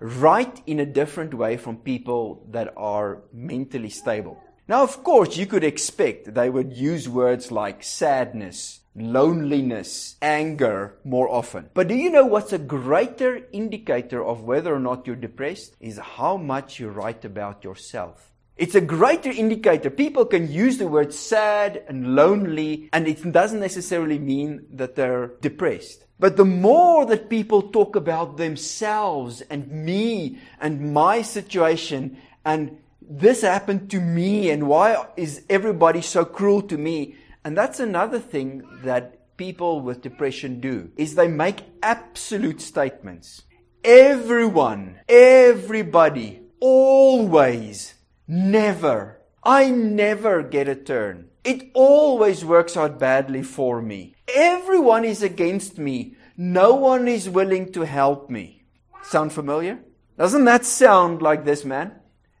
write 0.00 0.62
in 0.66 0.80
a 0.80 0.86
different 0.86 1.34
way 1.34 1.56
from 1.56 1.76
people 1.76 2.46
that 2.50 2.72
are 2.76 3.22
mentally 3.32 3.90
stable. 3.90 4.38
Now, 4.66 4.82
of 4.82 5.04
course, 5.04 5.36
you 5.36 5.46
could 5.46 5.64
expect 5.64 6.32
they 6.32 6.48
would 6.48 6.72
use 6.72 7.08
words 7.08 7.52
like 7.52 7.82
sadness, 7.82 8.80
loneliness, 8.96 10.16
anger 10.22 10.96
more 11.04 11.30
often. 11.30 11.68
But 11.74 11.88
do 11.88 11.94
you 11.94 12.10
know 12.10 12.24
what's 12.24 12.52
a 12.52 12.58
greater 12.58 13.42
indicator 13.52 14.24
of 14.24 14.44
whether 14.44 14.74
or 14.74 14.80
not 14.80 15.06
you're 15.06 15.16
depressed? 15.16 15.76
Is 15.80 15.98
how 15.98 16.38
much 16.38 16.80
you 16.80 16.88
write 16.88 17.24
about 17.26 17.62
yourself. 17.62 18.30
It's 18.56 18.76
a 18.76 18.80
greater 18.80 19.30
indicator. 19.30 19.90
People 19.90 20.24
can 20.24 20.50
use 20.50 20.78
the 20.78 20.86
word 20.86 21.12
sad 21.12 21.82
and 21.88 22.14
lonely, 22.14 22.88
and 22.92 23.08
it 23.08 23.32
doesn't 23.32 23.58
necessarily 23.58 24.18
mean 24.18 24.64
that 24.70 24.94
they're 24.94 25.32
depressed. 25.40 26.03
But 26.18 26.36
the 26.36 26.44
more 26.44 27.04
that 27.06 27.28
people 27.28 27.62
talk 27.62 27.96
about 27.96 28.36
themselves 28.36 29.40
and 29.42 29.70
me 29.70 30.38
and 30.60 30.92
my 30.92 31.22
situation 31.22 32.18
and 32.44 32.78
this 33.00 33.42
happened 33.42 33.90
to 33.90 34.00
me 34.00 34.50
and 34.50 34.68
why 34.68 35.06
is 35.16 35.42
everybody 35.50 36.00
so 36.00 36.24
cruel 36.24 36.62
to 36.62 36.78
me? 36.78 37.16
And 37.44 37.56
that's 37.56 37.80
another 37.80 38.18
thing 38.18 38.62
that 38.84 39.36
people 39.36 39.80
with 39.80 40.00
depression 40.00 40.60
do 40.60 40.90
is 40.96 41.14
they 41.14 41.28
make 41.28 41.64
absolute 41.82 42.60
statements. 42.60 43.42
Everyone, 43.84 45.00
everybody, 45.08 46.40
always 46.60 47.94
Never. 48.26 49.20
I 49.42 49.70
never 49.70 50.42
get 50.42 50.68
a 50.68 50.74
turn. 50.74 51.28
It 51.44 51.70
always 51.74 52.44
works 52.44 52.76
out 52.76 52.98
badly 52.98 53.42
for 53.42 53.82
me. 53.82 54.14
Everyone 54.34 55.04
is 55.04 55.22
against 55.22 55.78
me. 55.78 56.16
No 56.36 56.74
one 56.74 57.06
is 57.06 57.28
willing 57.28 57.70
to 57.72 57.82
help 57.82 58.30
me. 58.30 58.64
Sound 59.02 59.32
familiar? 59.32 59.78
Doesn't 60.18 60.46
that 60.46 60.64
sound 60.64 61.22
like 61.22 61.44
this 61.44 61.64
man? 61.64 61.92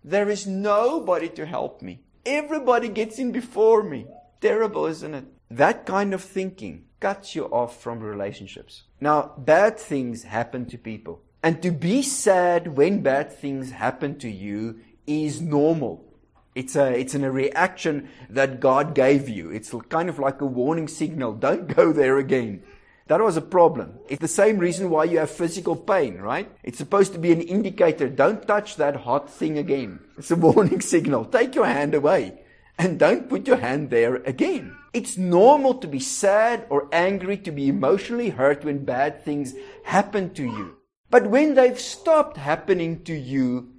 There 0.02 0.30
is 0.30 0.46
nobody 0.46 1.28
to 1.30 1.46
help 1.46 1.82
me. 1.82 2.00
Everybody 2.24 2.88
gets 2.88 3.18
in 3.18 3.32
before 3.32 3.82
me. 3.82 4.06
Terrible, 4.40 4.86
isn't 4.86 5.14
it? 5.14 5.24
that 5.50 5.86
kind 5.86 6.14
of 6.14 6.22
thinking 6.22 6.84
cuts 7.00 7.34
you 7.34 7.44
off 7.46 7.80
from 7.80 8.00
relationships. 8.00 8.84
Now, 9.00 9.32
bad 9.38 9.78
things 9.78 10.22
happen 10.24 10.66
to 10.66 10.78
people. 10.78 11.22
And 11.42 11.62
to 11.62 11.70
be 11.70 12.02
sad 12.02 12.76
when 12.76 13.02
bad 13.02 13.32
things 13.32 13.70
happen 13.70 14.18
to 14.18 14.30
you 14.30 14.80
is 15.06 15.40
normal. 15.40 16.04
It's 16.54 16.76
a, 16.76 16.92
it's 16.92 17.14
a 17.14 17.30
reaction 17.30 18.08
that 18.30 18.60
God 18.60 18.94
gave 18.94 19.28
you. 19.28 19.50
It's 19.50 19.74
kind 19.88 20.08
of 20.08 20.18
like 20.18 20.40
a 20.40 20.46
warning 20.46 20.88
signal. 20.88 21.32
Don't 21.32 21.66
go 21.74 21.92
there 21.92 22.18
again. 22.18 22.62
That 23.06 23.20
was 23.20 23.36
a 23.36 23.42
problem. 23.42 23.98
It's 24.08 24.22
the 24.22 24.28
same 24.28 24.58
reason 24.58 24.88
why 24.88 25.04
you 25.04 25.18
have 25.18 25.30
physical 25.30 25.76
pain, 25.76 26.16
right? 26.18 26.50
It's 26.62 26.78
supposed 26.78 27.12
to 27.12 27.18
be 27.18 27.32
an 27.32 27.42
indicator. 27.42 28.08
Don't 28.08 28.46
touch 28.46 28.76
that 28.76 28.96
hot 28.96 29.28
thing 29.28 29.58
again. 29.58 30.00
It's 30.16 30.30
a 30.30 30.36
warning 30.46 30.80
signal. 30.80 31.26
Take 31.26 31.54
your 31.54 31.66
hand 31.66 31.94
away 31.94 32.38
and 32.78 32.98
don't 32.98 33.28
put 33.28 33.46
your 33.46 33.58
hand 33.58 33.90
there 33.90 34.16
again. 34.16 34.76
It's 34.92 35.18
normal 35.18 35.74
to 35.74 35.86
be 35.86 36.00
sad 36.00 36.66
or 36.70 36.88
angry, 36.92 37.36
to 37.38 37.50
be 37.50 37.68
emotionally 37.68 38.30
hurt 38.30 38.64
when 38.64 38.84
bad 38.84 39.24
things 39.24 39.54
happen 39.84 40.32
to 40.34 40.44
you. 40.44 40.76
But 41.10 41.28
when 41.28 41.54
they've 41.54 41.78
stopped 41.78 42.36
happening 42.36 43.04
to 43.04 43.14
you 43.14 43.73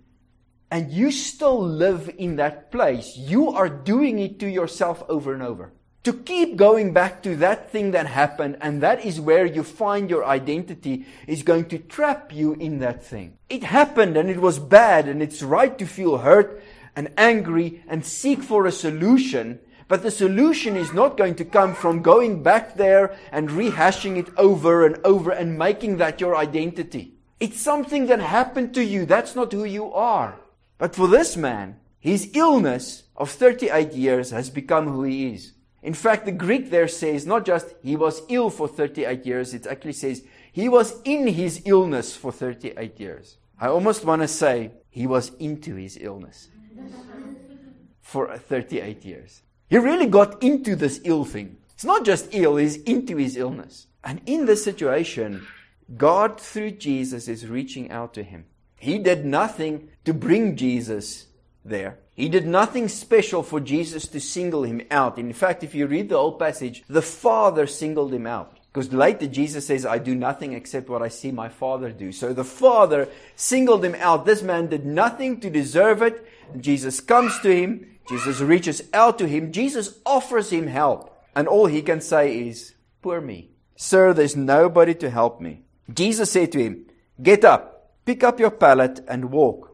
and 0.75 0.91
you 0.91 1.09
still 1.09 1.65
live 1.65 2.13
in 2.17 2.35
that 2.35 2.69
place, 2.69 3.15
you 3.15 3.49
are 3.49 3.69
doing 3.69 4.19
it 4.19 4.39
to 4.39 4.45
yourself 4.45 5.01
over 5.07 5.33
and 5.33 5.41
over 5.41 5.71
to 6.03 6.11
keep 6.11 6.57
going 6.57 6.91
back 6.91 7.23
to 7.23 7.37
that 7.37 7.71
thing 7.71 7.91
that 7.91 8.05
happened, 8.05 8.57
and 8.59 8.83
that 8.83 9.05
is 9.05 9.21
where 9.21 9.45
you 9.45 9.63
find 9.63 10.09
your 10.09 10.25
identity, 10.25 11.05
is 11.27 11.43
going 11.43 11.63
to 11.65 11.79
trap 11.79 12.33
you 12.33 12.55
in 12.55 12.79
that 12.79 13.01
thing. 13.01 13.37
It 13.47 13.63
happened 13.63 14.17
and 14.17 14.29
it 14.29 14.41
was 14.41 14.59
bad, 14.59 15.07
and 15.07 15.23
it's 15.23 15.41
right 15.41 15.77
to 15.79 15.85
feel 15.85 16.17
hurt 16.17 16.61
and 16.93 17.07
angry 17.17 17.81
and 17.87 18.05
seek 18.05 18.43
for 18.43 18.65
a 18.65 18.71
solution, 18.71 19.57
but 19.87 20.03
the 20.03 20.11
solution 20.11 20.75
is 20.75 20.91
not 20.91 21.15
going 21.15 21.35
to 21.35 21.45
come 21.45 21.73
from 21.73 22.01
going 22.01 22.43
back 22.43 22.75
there 22.75 23.15
and 23.31 23.49
rehashing 23.49 24.17
it 24.17 24.27
over 24.35 24.85
and 24.85 24.97
over 25.05 25.31
and 25.31 25.57
making 25.57 25.97
that 25.99 26.19
your 26.19 26.35
identity. 26.35 27.13
It's 27.39 27.61
something 27.61 28.07
that 28.07 28.19
happened 28.19 28.73
to 28.73 28.83
you. 28.83 29.05
That's 29.05 29.37
not 29.37 29.53
who 29.53 29.63
you 29.63 29.93
are. 29.93 30.35
But 30.77 30.95
for 30.95 31.07
this 31.07 31.37
man, 31.37 31.79
his 31.99 32.31
illness 32.33 33.03
of 33.15 33.31
38 33.31 33.93
years 33.93 34.31
has 34.31 34.49
become 34.49 34.87
who 34.87 35.03
he 35.03 35.33
is. 35.33 35.53
In 35.81 35.93
fact, 35.93 36.25
the 36.25 36.31
Greek 36.31 36.69
there 36.69 36.87
says 36.87 37.25
not 37.25 37.45
just 37.45 37.73
he 37.81 37.95
was 37.95 38.23
ill 38.29 38.49
for 38.49 38.67
38 38.67 39.25
years, 39.25 39.53
it 39.53 39.67
actually 39.67 39.93
says 39.93 40.23
he 40.51 40.67
was 40.67 41.01
in 41.03 41.27
his 41.27 41.61
illness 41.65 42.15
for 42.15 42.31
38 42.31 42.99
years. 42.99 43.37
I 43.59 43.67
almost 43.67 44.03
want 44.03 44.21
to 44.21 44.27
say 44.27 44.71
he 44.89 45.07
was 45.07 45.29
into 45.39 45.75
his 45.75 45.97
illness 46.01 46.49
for 48.01 48.37
38 48.37 49.05
years. 49.05 49.41
He 49.69 49.77
really 49.77 50.07
got 50.07 50.41
into 50.43 50.75
this 50.75 51.01
ill 51.03 51.25
thing. 51.25 51.57
It's 51.73 51.85
not 51.85 52.05
just 52.05 52.29
ill, 52.31 52.55
he's 52.57 52.77
into 52.83 53.17
his 53.17 53.37
illness. 53.37 53.87
And 54.03 54.21
in 54.25 54.45
this 54.45 54.63
situation, 54.63 55.45
God 55.97 56.39
through 56.39 56.71
Jesus 56.71 57.27
is 57.27 57.47
reaching 57.47 57.91
out 57.91 58.13
to 58.13 58.23
him. 58.23 58.45
He 58.85 58.99
did 58.99 59.25
nothing 59.25 59.89
to 60.05 60.13
bring 60.13 60.55
Jesus 60.55 61.25
there. 61.65 61.97
He 62.13 62.29
did 62.29 62.45
nothing 62.45 62.87
special 62.87 63.41
for 63.41 63.59
Jesus 63.59 64.07
to 64.09 64.19
single 64.19 64.63
him 64.63 64.83
out. 64.91 65.17
In 65.17 65.33
fact, 65.33 65.63
if 65.63 65.73
you 65.73 65.87
read 65.87 66.09
the 66.09 66.17
whole 66.17 66.37
passage, 66.37 66.83
the 66.87 67.01
Father 67.01 67.65
singled 67.65 68.13
him 68.13 68.27
out. 68.27 68.59
Because 68.67 68.93
later 68.93 69.25
Jesus 69.25 69.65
says, 69.65 69.87
I 69.87 69.97
do 69.97 70.13
nothing 70.13 70.53
except 70.53 70.87
what 70.87 71.01
I 71.01 71.07
see 71.07 71.31
my 71.31 71.49
Father 71.49 71.89
do. 71.91 72.11
So 72.11 72.31
the 72.31 72.43
Father 72.43 73.09
singled 73.35 73.83
him 73.83 73.95
out. 73.95 74.25
This 74.25 74.43
man 74.43 74.67
did 74.67 74.85
nothing 74.85 75.39
to 75.39 75.49
deserve 75.49 76.03
it. 76.03 76.23
Jesus 76.59 77.01
comes 77.01 77.39
to 77.39 77.49
him. 77.49 77.97
Jesus 78.07 78.39
reaches 78.39 78.83
out 78.93 79.17
to 79.17 79.27
him. 79.27 79.51
Jesus 79.51 79.97
offers 80.05 80.51
him 80.51 80.67
help. 80.67 81.11
And 81.35 81.47
all 81.47 81.65
he 81.65 81.81
can 81.81 82.01
say 82.01 82.37
is, 82.37 82.75
Poor 83.01 83.19
me. 83.19 83.49
Sir, 83.75 84.13
there's 84.13 84.35
nobody 84.35 84.93
to 84.93 85.09
help 85.09 85.41
me. 85.41 85.63
Jesus 85.91 86.31
said 86.31 86.51
to 86.51 86.59
him, 86.59 86.85
Get 87.21 87.43
up, 87.43 87.74
pick 88.05 88.23
up 88.23 88.39
your 88.39 88.51
pallet 88.51 89.01
and 89.07 89.31
walk. 89.31 89.73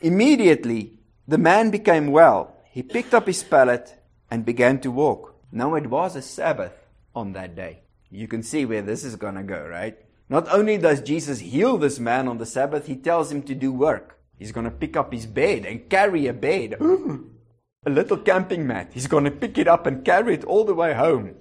Immediately, 0.00 0.98
the 1.26 1.38
man 1.38 1.70
became 1.70 2.08
well. 2.08 2.56
He 2.70 2.82
picked 2.82 3.12
up 3.12 3.26
his 3.26 3.42
pallet 3.42 3.94
and 4.30 4.44
began 4.44 4.80
to 4.80 4.90
walk. 4.90 5.34
Now 5.50 5.74
it 5.74 5.88
was 5.88 6.16
a 6.16 6.22
Sabbath 6.22 6.72
on 7.14 7.32
that 7.32 7.54
day. 7.54 7.82
You 8.10 8.28
can 8.28 8.42
see 8.42 8.64
where 8.64 8.82
this 8.82 9.04
is 9.04 9.16
going 9.16 9.34
to 9.34 9.42
go, 9.42 9.66
right? 9.66 9.98
Not 10.28 10.48
only 10.48 10.78
does 10.78 11.02
Jesus 11.02 11.40
heal 11.40 11.76
this 11.76 11.98
man 11.98 12.28
on 12.28 12.38
the 12.38 12.46
Sabbath, 12.46 12.86
he 12.86 12.96
tells 12.96 13.30
him 13.30 13.42
to 13.42 13.54
do 13.54 13.72
work. 13.72 14.18
He's 14.38 14.52
going 14.52 14.64
to 14.64 14.70
pick 14.70 14.96
up 14.96 15.12
his 15.12 15.26
bed 15.26 15.66
and 15.66 15.88
carry 15.88 16.26
a 16.26 16.32
bed. 16.32 16.76
a 17.86 17.90
little 17.90 18.16
camping 18.16 18.66
mat. 18.66 18.90
He's 18.92 19.06
going 19.06 19.24
to 19.24 19.30
pick 19.30 19.58
it 19.58 19.68
up 19.68 19.86
and 19.86 20.04
carry 20.04 20.34
it 20.34 20.44
all 20.44 20.64
the 20.64 20.74
way 20.74 20.94
home. 20.94 21.34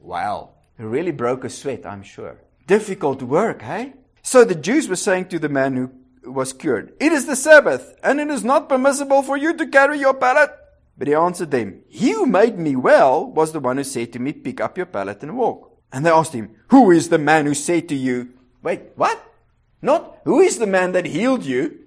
Wow. 0.00 0.50
He 0.76 0.84
really 0.84 1.12
broke 1.12 1.44
a 1.44 1.50
sweat, 1.50 1.86
I'm 1.86 2.02
sure. 2.02 2.40
Difficult 2.66 3.22
work, 3.22 3.62
hey? 3.62 3.94
So 4.22 4.44
the 4.44 4.54
Jews 4.54 4.88
were 4.88 4.96
saying 4.96 5.26
to 5.28 5.38
the 5.38 5.48
man 5.48 5.76
who 5.76 5.90
was 6.30 6.52
cured. 6.52 6.92
It 7.00 7.12
is 7.12 7.26
the 7.26 7.36
Sabbath, 7.36 7.94
and 8.02 8.20
it 8.20 8.28
is 8.28 8.44
not 8.44 8.68
permissible 8.68 9.22
for 9.22 9.36
you 9.36 9.56
to 9.56 9.66
carry 9.66 9.98
your 9.98 10.14
pallet. 10.14 10.50
But 10.96 11.08
he 11.08 11.14
answered 11.14 11.50
them, 11.50 11.82
He 11.88 12.12
who 12.12 12.26
made 12.26 12.58
me 12.58 12.76
well 12.76 13.30
was 13.30 13.52
the 13.52 13.60
one 13.60 13.78
who 13.78 13.84
said 13.84 14.12
to 14.12 14.18
me, 14.18 14.32
Pick 14.32 14.60
up 14.60 14.76
your 14.76 14.86
pallet 14.86 15.22
and 15.22 15.36
walk. 15.36 15.80
And 15.92 16.04
they 16.04 16.10
asked 16.10 16.34
him, 16.34 16.54
Who 16.68 16.90
is 16.90 17.08
the 17.08 17.18
man 17.18 17.46
who 17.46 17.54
said 17.54 17.88
to 17.88 17.94
you, 17.94 18.34
Wait, 18.62 18.82
what? 18.96 19.24
Not, 19.80 20.18
who 20.24 20.40
is 20.40 20.58
the 20.58 20.66
man 20.66 20.92
that 20.92 21.06
healed 21.06 21.44
you? 21.44 21.78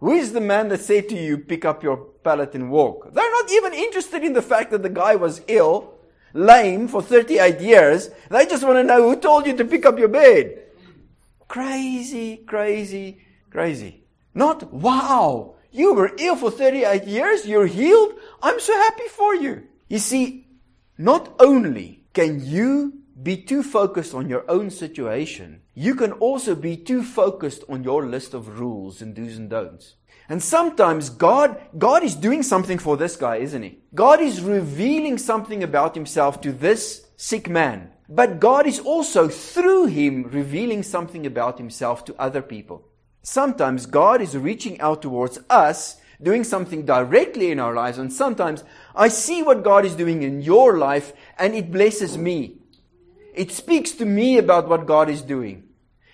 Who 0.00 0.12
is 0.12 0.32
the 0.32 0.40
man 0.40 0.68
that 0.68 0.80
said 0.80 1.08
to 1.10 1.16
you, 1.16 1.38
Pick 1.38 1.64
up 1.64 1.82
your 1.82 1.96
pallet 1.98 2.54
and 2.54 2.70
walk? 2.70 3.12
They're 3.12 3.30
not 3.30 3.50
even 3.52 3.74
interested 3.74 4.24
in 4.24 4.32
the 4.32 4.42
fact 4.42 4.70
that 4.70 4.82
the 4.82 4.88
guy 4.88 5.16
was 5.16 5.42
ill, 5.48 5.97
lame 6.34 6.88
for 6.88 7.02
38 7.02 7.60
years. 7.60 8.10
They 8.30 8.46
just 8.46 8.64
want 8.64 8.76
to 8.76 8.84
know 8.84 9.08
who 9.08 9.16
told 9.16 9.46
you 9.46 9.56
to 9.56 9.64
pick 9.64 9.86
up 9.86 9.98
your 9.98 10.08
bed. 10.08 10.62
Crazy, 11.48 12.38
crazy, 12.38 13.20
crazy. 13.50 14.04
Not, 14.34 14.72
wow, 14.72 15.56
you 15.70 15.94
were 15.94 16.12
ill 16.18 16.36
for 16.36 16.50
38 16.50 17.04
years, 17.04 17.46
you're 17.46 17.66
healed, 17.66 18.14
I'm 18.42 18.60
so 18.60 18.74
happy 18.74 19.08
for 19.08 19.34
you. 19.34 19.64
You 19.88 19.98
see, 19.98 20.46
not 20.96 21.34
only 21.40 22.04
can 22.12 22.44
you 22.44 22.98
be 23.22 23.36
too 23.36 23.62
focused 23.62 24.14
on 24.14 24.28
your 24.28 24.48
own 24.50 24.70
situation, 24.70 25.62
you 25.74 25.94
can 25.94 26.12
also 26.12 26.54
be 26.54 26.76
too 26.76 27.02
focused 27.02 27.64
on 27.68 27.84
your 27.84 28.04
list 28.06 28.34
of 28.34 28.60
rules 28.60 29.00
and 29.02 29.14
do's 29.14 29.36
and 29.36 29.50
don'ts. 29.50 29.94
And 30.28 30.42
sometimes 30.42 31.08
God, 31.08 31.58
God 31.76 32.02
is 32.02 32.14
doing 32.14 32.42
something 32.42 32.78
for 32.78 32.96
this 32.96 33.16
guy, 33.16 33.36
isn't 33.36 33.62
he? 33.62 33.78
God 33.94 34.20
is 34.20 34.42
revealing 34.42 35.16
something 35.16 35.62
about 35.62 35.94
himself 35.94 36.40
to 36.42 36.52
this 36.52 37.06
sick 37.16 37.48
man. 37.48 37.90
But 38.08 38.40
God 38.40 38.66
is 38.66 38.78
also, 38.78 39.28
through 39.28 39.86
him, 39.86 40.24
revealing 40.24 40.82
something 40.82 41.26
about 41.26 41.58
himself 41.58 42.04
to 42.06 42.14
other 42.18 42.42
people. 42.42 42.88
Sometimes 43.22 43.86
God 43.86 44.20
is 44.20 44.36
reaching 44.36 44.80
out 44.80 45.02
towards 45.02 45.38
us, 45.50 45.98
doing 46.22 46.44
something 46.44 46.84
directly 46.84 47.50
in 47.50 47.60
our 47.60 47.74
lives, 47.74 47.98
and 47.98 48.12
sometimes 48.12 48.64
I 48.94 49.08
see 49.08 49.42
what 49.42 49.62
God 49.62 49.84
is 49.84 49.94
doing 49.94 50.22
in 50.22 50.40
your 50.40 50.78
life, 50.78 51.12
and 51.38 51.54
it 51.54 51.70
blesses 51.70 52.16
me. 52.16 52.58
It 53.34 53.52
speaks 53.52 53.92
to 53.92 54.04
me 54.04 54.38
about 54.38 54.68
what 54.68 54.86
God 54.86 55.08
is 55.08 55.22
doing. 55.22 55.64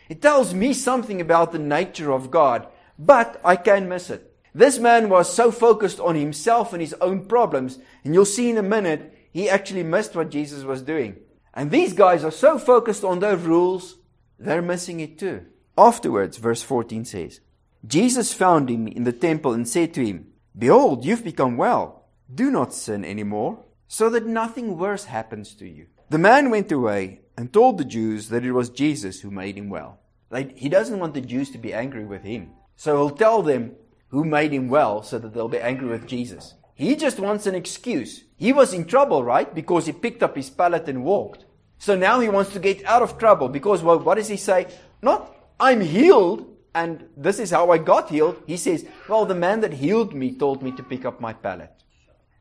It 0.08 0.20
tells 0.20 0.52
me 0.52 0.72
something 0.72 1.20
about 1.20 1.52
the 1.52 1.58
nature 1.58 2.12
of 2.12 2.30
God, 2.30 2.66
but 2.98 3.40
I 3.44 3.56
can 3.56 3.88
miss 3.88 4.10
it. 4.10 4.30
This 4.54 4.78
man 4.78 5.08
was 5.08 5.32
so 5.32 5.50
focused 5.50 5.98
on 5.98 6.14
himself 6.14 6.72
and 6.72 6.80
his 6.80 6.94
own 7.00 7.26
problems, 7.26 7.78
and 8.04 8.14
you'll 8.14 8.24
see 8.24 8.50
in 8.50 8.58
a 8.58 8.62
minute, 8.62 9.12
he 9.32 9.50
actually 9.50 9.82
missed 9.82 10.14
what 10.14 10.30
Jesus 10.30 10.62
was 10.62 10.82
doing. 10.82 11.16
And 11.52 11.70
these 11.70 11.92
guys 11.92 12.24
are 12.24 12.30
so 12.30 12.58
focused 12.58 13.04
on 13.04 13.18
their 13.18 13.36
rules, 13.36 13.96
they're 14.38 14.62
missing 14.62 15.00
it 15.00 15.18
too. 15.18 15.46
Afterwards, 15.76 16.36
verse 16.36 16.62
14 16.62 17.04
says, 17.04 17.40
Jesus 17.86 18.32
found 18.32 18.70
him 18.70 18.86
in 18.86 19.04
the 19.04 19.12
temple 19.12 19.52
and 19.52 19.68
said 19.68 19.92
to 19.94 20.06
him, 20.06 20.28
Behold, 20.56 21.04
you've 21.04 21.24
become 21.24 21.56
well. 21.56 22.04
Do 22.32 22.50
not 22.50 22.72
sin 22.72 23.04
anymore, 23.04 23.64
so 23.88 24.08
that 24.10 24.26
nothing 24.26 24.78
worse 24.78 25.04
happens 25.06 25.54
to 25.56 25.68
you. 25.68 25.86
The 26.10 26.18
man 26.18 26.50
went 26.50 26.70
away 26.70 27.20
and 27.36 27.52
told 27.52 27.78
the 27.78 27.84
Jews 27.84 28.28
that 28.28 28.44
it 28.44 28.52
was 28.52 28.70
Jesus 28.70 29.20
who 29.20 29.30
made 29.30 29.56
him 29.56 29.68
well. 29.68 29.98
Like, 30.30 30.56
he 30.56 30.68
doesn't 30.68 30.98
want 30.98 31.14
the 31.14 31.20
Jews 31.20 31.50
to 31.50 31.58
be 31.58 31.74
angry 31.74 32.04
with 32.04 32.22
him. 32.22 32.52
So 32.76 32.96
he'll 32.96 33.16
tell 33.16 33.42
them 33.42 33.76
who 34.08 34.24
made 34.24 34.52
him 34.52 34.68
well 34.68 35.02
so 35.02 35.18
that 35.18 35.34
they'll 35.34 35.48
be 35.48 35.58
angry 35.58 35.88
with 35.88 36.06
Jesus. 36.06 36.54
He 36.74 36.96
just 36.96 37.18
wants 37.18 37.46
an 37.46 37.54
excuse. 37.54 38.24
He 38.36 38.52
was 38.52 38.74
in 38.74 38.84
trouble, 38.84 39.22
right? 39.22 39.52
Because 39.54 39.86
he 39.86 39.92
picked 39.92 40.22
up 40.22 40.36
his 40.36 40.50
pallet 40.50 40.88
and 40.88 41.04
walked. 41.04 41.44
So 41.78 41.96
now 41.96 42.20
he 42.20 42.28
wants 42.28 42.52
to 42.52 42.58
get 42.58 42.84
out 42.84 43.02
of 43.02 43.18
trouble 43.18 43.48
because 43.48 43.82
well, 43.82 43.98
what 43.98 44.16
does 44.16 44.28
he 44.28 44.36
say? 44.36 44.66
Not, 45.02 45.34
I'm 45.60 45.80
healed 45.80 46.54
and 46.74 47.06
this 47.16 47.38
is 47.38 47.50
how 47.50 47.70
I 47.70 47.78
got 47.78 48.10
healed. 48.10 48.42
He 48.46 48.56
says, 48.56 48.84
well, 49.08 49.26
the 49.26 49.34
man 49.34 49.60
that 49.60 49.74
healed 49.74 50.14
me 50.14 50.36
told 50.36 50.62
me 50.62 50.72
to 50.72 50.82
pick 50.82 51.04
up 51.04 51.20
my 51.20 51.32
pallet. 51.32 51.70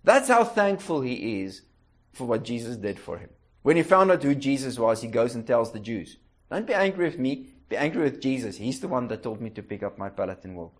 That's 0.03 0.27
how 0.27 0.43
thankful 0.43 1.01
he 1.01 1.41
is 1.41 1.61
for 2.13 2.25
what 2.25 2.43
Jesus 2.43 2.75
did 2.77 2.99
for 2.99 3.17
him. 3.17 3.29
When 3.61 3.77
he 3.77 3.83
found 3.83 4.11
out 4.11 4.23
who 4.23 4.35
Jesus 4.35 4.77
was, 4.77 5.01
he 5.01 5.07
goes 5.07 5.35
and 5.35 5.45
tells 5.45 5.71
the 5.71 5.79
Jews, 5.79 6.17
don't 6.49 6.67
be 6.67 6.73
angry 6.73 7.05
with 7.05 7.19
me, 7.19 7.52
be 7.73 7.77
angry 7.77 8.03
with 8.03 8.21
Jesus. 8.21 8.57
He's 8.57 8.79
the 8.79 8.87
one 8.87 9.07
that 9.07 9.23
told 9.23 9.41
me 9.41 9.49
to 9.51 9.63
pick 9.63 9.81
up 9.81 9.97
my 9.97 10.09
pallet 10.09 10.43
and 10.43 10.55
walk. 10.55 10.73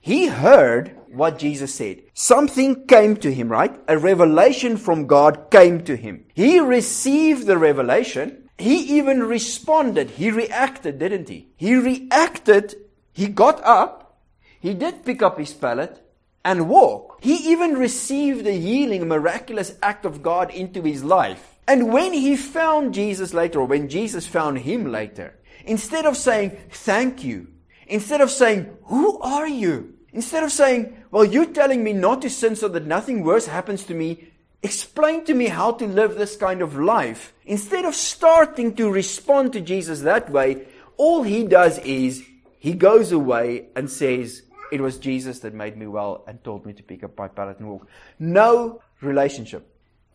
he 0.00 0.26
heard 0.26 0.96
what 1.08 1.38
Jesus 1.38 1.74
said. 1.74 2.02
Something 2.12 2.86
came 2.86 3.16
to 3.18 3.32
him, 3.32 3.48
right? 3.48 3.74
A 3.88 3.96
revelation 3.96 4.76
from 4.76 5.06
God 5.06 5.50
came 5.50 5.82
to 5.84 5.96
him. 5.96 6.24
He 6.34 6.58
received 6.58 7.46
the 7.46 7.56
revelation. 7.56 8.48
He 8.58 8.98
even 8.98 9.22
responded. 9.22 10.10
He 10.10 10.30
reacted, 10.30 10.98
didn't 10.98 11.28
he? 11.28 11.48
He 11.56 11.76
reacted. 11.76 12.74
He 13.12 13.28
got 13.28 13.62
up. 13.64 14.18
He 14.60 14.74
did 14.74 15.04
pick 15.06 15.22
up 15.22 15.38
his 15.38 15.54
pallet 15.54 16.02
and 16.44 16.68
walk. 16.68 17.18
He 17.22 17.52
even 17.52 17.74
received 17.74 18.46
a 18.46 18.58
healing, 18.68 19.08
miraculous 19.08 19.74
act 19.82 20.04
of 20.04 20.22
God 20.22 20.50
into 20.50 20.82
his 20.82 21.02
life. 21.02 21.52
And 21.66 21.92
when 21.92 22.12
he 22.12 22.36
found 22.36 22.92
Jesus 22.92 23.32
later, 23.32 23.60
or 23.60 23.66
when 23.66 23.88
Jesus 23.88 24.26
found 24.26 24.58
him 24.58 24.90
later, 24.90 25.38
instead 25.66 26.06
of 26.06 26.16
saying, 26.16 26.58
thank 26.70 27.24
you, 27.24 27.48
instead 27.86 28.20
of 28.20 28.30
saying, 28.30 28.76
who 28.84 29.18
are 29.20 29.48
you? 29.48 29.94
Instead 30.12 30.44
of 30.44 30.52
saying, 30.52 31.04
well, 31.10 31.24
you're 31.24 31.46
telling 31.46 31.82
me 31.82 31.92
not 31.92 32.22
to 32.22 32.30
sin 32.30 32.54
so 32.54 32.68
that 32.68 32.86
nothing 32.86 33.24
worse 33.24 33.46
happens 33.46 33.84
to 33.84 33.94
me, 33.94 34.28
explain 34.62 35.24
to 35.24 35.34
me 35.34 35.46
how 35.46 35.72
to 35.72 35.86
live 35.86 36.14
this 36.14 36.36
kind 36.36 36.62
of 36.62 36.76
life. 36.76 37.32
Instead 37.46 37.84
of 37.84 37.94
starting 37.94 38.74
to 38.76 38.90
respond 38.90 39.52
to 39.52 39.60
Jesus 39.60 40.00
that 40.00 40.30
way, 40.30 40.66
all 40.96 41.22
he 41.22 41.44
does 41.44 41.78
is 41.78 42.22
he 42.58 42.74
goes 42.74 43.10
away 43.10 43.66
and 43.74 43.90
says, 43.90 44.42
it 44.70 44.80
was 44.80 44.98
Jesus 44.98 45.40
that 45.40 45.54
made 45.54 45.76
me 45.76 45.86
well 45.86 46.24
and 46.26 46.42
told 46.44 46.64
me 46.64 46.72
to 46.74 46.82
pick 46.82 47.02
up 47.02 47.18
my 47.18 47.28
pallet 47.28 47.58
and 47.58 47.68
walk. 47.68 47.88
No 48.18 48.82
relationship. 49.00 49.68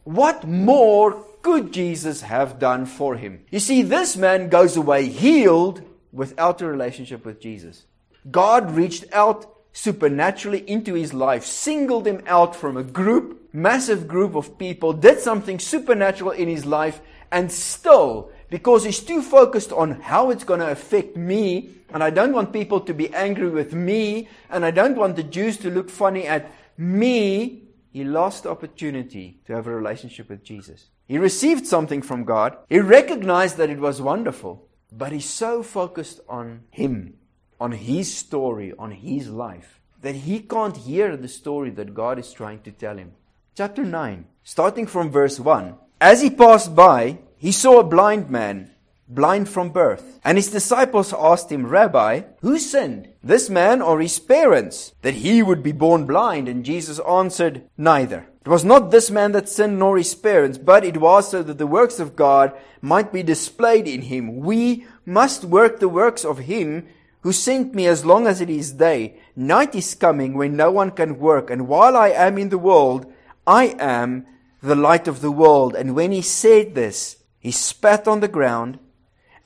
What 0.07 0.47
more 0.47 1.21
could 1.41 1.73
Jesus 1.73 2.21
have 2.21 2.59
done 2.59 2.85
for 2.85 3.17
him? 3.17 3.43
You 3.51 3.59
see, 3.59 3.81
this 3.81 4.15
man 4.15 4.47
goes 4.47 4.77
away 4.77 5.09
healed 5.09 5.81
without 6.13 6.61
a 6.61 6.65
relationship 6.65 7.25
with 7.25 7.41
Jesus. 7.41 7.83
God 8.31 8.71
reached 8.71 9.03
out 9.11 9.53
supernaturally 9.73 10.63
into 10.65 10.93
his 10.93 11.13
life, 11.13 11.43
singled 11.43 12.07
him 12.07 12.23
out 12.25 12.55
from 12.55 12.77
a 12.77 12.83
group, 12.83 13.49
massive 13.51 14.07
group 14.07 14.35
of 14.35 14.57
people, 14.57 14.93
did 14.93 15.19
something 15.19 15.59
supernatural 15.59 16.31
in 16.31 16.47
his 16.47 16.65
life, 16.65 17.01
and 17.29 17.51
still, 17.51 18.31
because 18.49 18.85
he's 18.85 19.01
too 19.01 19.21
focused 19.21 19.73
on 19.73 19.99
how 19.99 20.29
it's 20.29 20.45
going 20.45 20.61
to 20.61 20.71
affect 20.71 21.17
me, 21.17 21.71
and 21.89 22.01
I 22.01 22.11
don't 22.11 22.31
want 22.31 22.53
people 22.53 22.79
to 22.79 22.93
be 22.93 23.13
angry 23.13 23.49
with 23.49 23.73
me, 23.73 24.29
and 24.49 24.63
I 24.63 24.71
don't 24.71 24.95
want 24.95 25.17
the 25.17 25.23
Jews 25.23 25.57
to 25.57 25.69
look 25.69 25.89
funny 25.89 26.25
at 26.25 26.49
me, 26.77 27.66
he 27.97 28.03
lost 28.03 28.43
the 28.43 28.51
opportunity 28.51 29.39
to 29.45 29.53
have 29.53 29.67
a 29.67 29.75
relationship 29.75 30.29
with 30.29 30.43
Jesus. 30.43 30.89
He 31.07 31.17
received 31.17 31.65
something 31.65 32.01
from 32.01 32.25
God. 32.25 32.57
He 32.69 32.79
recognized 32.79 33.57
that 33.57 33.69
it 33.69 33.79
was 33.79 34.01
wonderful, 34.01 34.67
but 34.91 35.11
he's 35.11 35.29
so 35.29 35.63
focused 35.63 36.19
on 36.29 36.61
him 36.69 37.15
on 37.59 37.71
his 37.71 38.15
story, 38.15 38.73
on 38.77 38.91
his 38.91 39.29
life, 39.29 39.79
that 40.01 40.15
he 40.15 40.39
can't 40.39 40.77
hear 40.77 41.17
the 41.17 41.27
story 41.27 41.71
that 41.71 41.95
God 41.95 42.19
is 42.19 42.31
trying 42.31 42.61
to 42.61 42.71
tell 42.71 42.97
him. 42.97 43.13
Chapter 43.55 43.83
9, 43.83 44.25
starting 44.43 44.85
from 44.85 45.09
verse 45.09 45.39
1. 45.39 45.73
As 45.99 46.21
he 46.21 46.29
passed 46.29 46.75
by, 46.75 47.17
he 47.37 47.51
saw 47.51 47.79
a 47.79 47.83
blind 47.83 48.29
man, 48.29 48.71
blind 49.07 49.49
from 49.49 49.69
birth. 49.69 50.19
And 50.23 50.37
his 50.37 50.49
disciples 50.49 51.13
asked 51.13 51.51
him, 51.51 51.67
Rabbi, 51.67 52.21
who 52.41 52.59
sinned, 52.59 53.09
this 53.23 53.49
man 53.49 53.81
or 53.81 54.01
his 54.01 54.19
parents, 54.19 54.93
that 55.01 55.15
he 55.15 55.41
would 55.41 55.63
be 55.63 55.71
born 55.71 56.05
blind? 56.05 56.47
And 56.47 56.65
Jesus 56.65 56.99
answered, 56.99 57.63
Neither. 57.77 58.27
It 58.45 58.49
was 58.49 58.63
not 58.63 58.91
this 58.91 59.11
man 59.11 59.33
that 59.33 59.49
sinned 59.49 59.77
nor 59.77 59.97
his 59.97 60.15
parents, 60.15 60.57
but 60.57 60.85
it 60.85 60.97
was 60.97 61.31
so 61.31 61.43
that 61.43 61.57
the 61.57 61.67
works 61.67 61.99
of 61.99 62.15
God 62.15 62.53
might 62.81 63.11
be 63.11 63.23
displayed 63.23 63.87
in 63.87 64.03
him. 64.03 64.37
We 64.37 64.85
must 65.05 65.43
work 65.43 65.79
the 65.79 65.89
works 65.89 66.23
of 66.23 66.39
him 66.39 66.87
who 67.21 67.33
sent 67.33 67.75
me 67.75 67.87
as 67.87 68.05
long 68.05 68.25
as 68.25 68.39
it 68.39 68.49
is 68.49 68.71
day. 68.73 69.19
Night 69.35 69.75
is 69.75 69.95
coming 69.95 70.33
when 70.33 70.55
no 70.55 70.71
one 70.71 70.91
can 70.91 71.19
work, 71.19 71.49
and 71.49 71.67
while 71.67 71.97
I 71.97 72.09
am 72.09 72.37
in 72.37 72.47
the 72.47 72.57
world, 72.57 73.11
I 73.45 73.75
am 73.79 74.25
the 74.61 74.75
light 74.75 75.07
of 75.07 75.19
the 75.19 75.31
world. 75.31 75.75
And 75.75 75.95
when 75.95 76.13
he 76.13 76.21
said 76.21 76.73
this, 76.73 77.17
he 77.39 77.51
spat 77.51 78.07
on 78.07 78.21
the 78.21 78.27
ground 78.27 78.79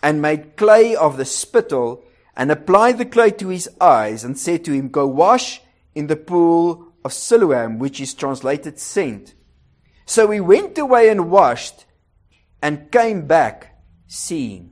and 0.02 0.22
made 0.22 0.56
clay 0.58 0.96
of 0.96 1.18
the 1.18 1.26
spittle 1.26 2.04
and 2.36 2.52
applied 2.52 2.98
the 2.98 3.06
clay 3.06 3.32
to 3.32 3.50
his 3.50 3.70
eyes 3.80 4.24
and 4.24 4.38
said 4.38 4.66
to 4.66 4.74
him, 4.74 4.90
Go 4.90 5.06
wash 5.06 5.62
in 5.94 6.08
the 6.08 6.16
pool 6.16 6.94
of 7.04 7.14
Siloam, 7.14 7.80
which 7.80 8.00
is 8.00 8.14
translated 8.14 8.80
sent. 8.80 9.34
So 10.06 10.30
he 10.32 10.40
went 10.40 10.78
away 10.78 11.10
and 11.10 11.30
washed 11.30 11.86
and 12.62 12.92
came 12.92 13.28
back 13.28 13.84
seeing. 14.08 14.72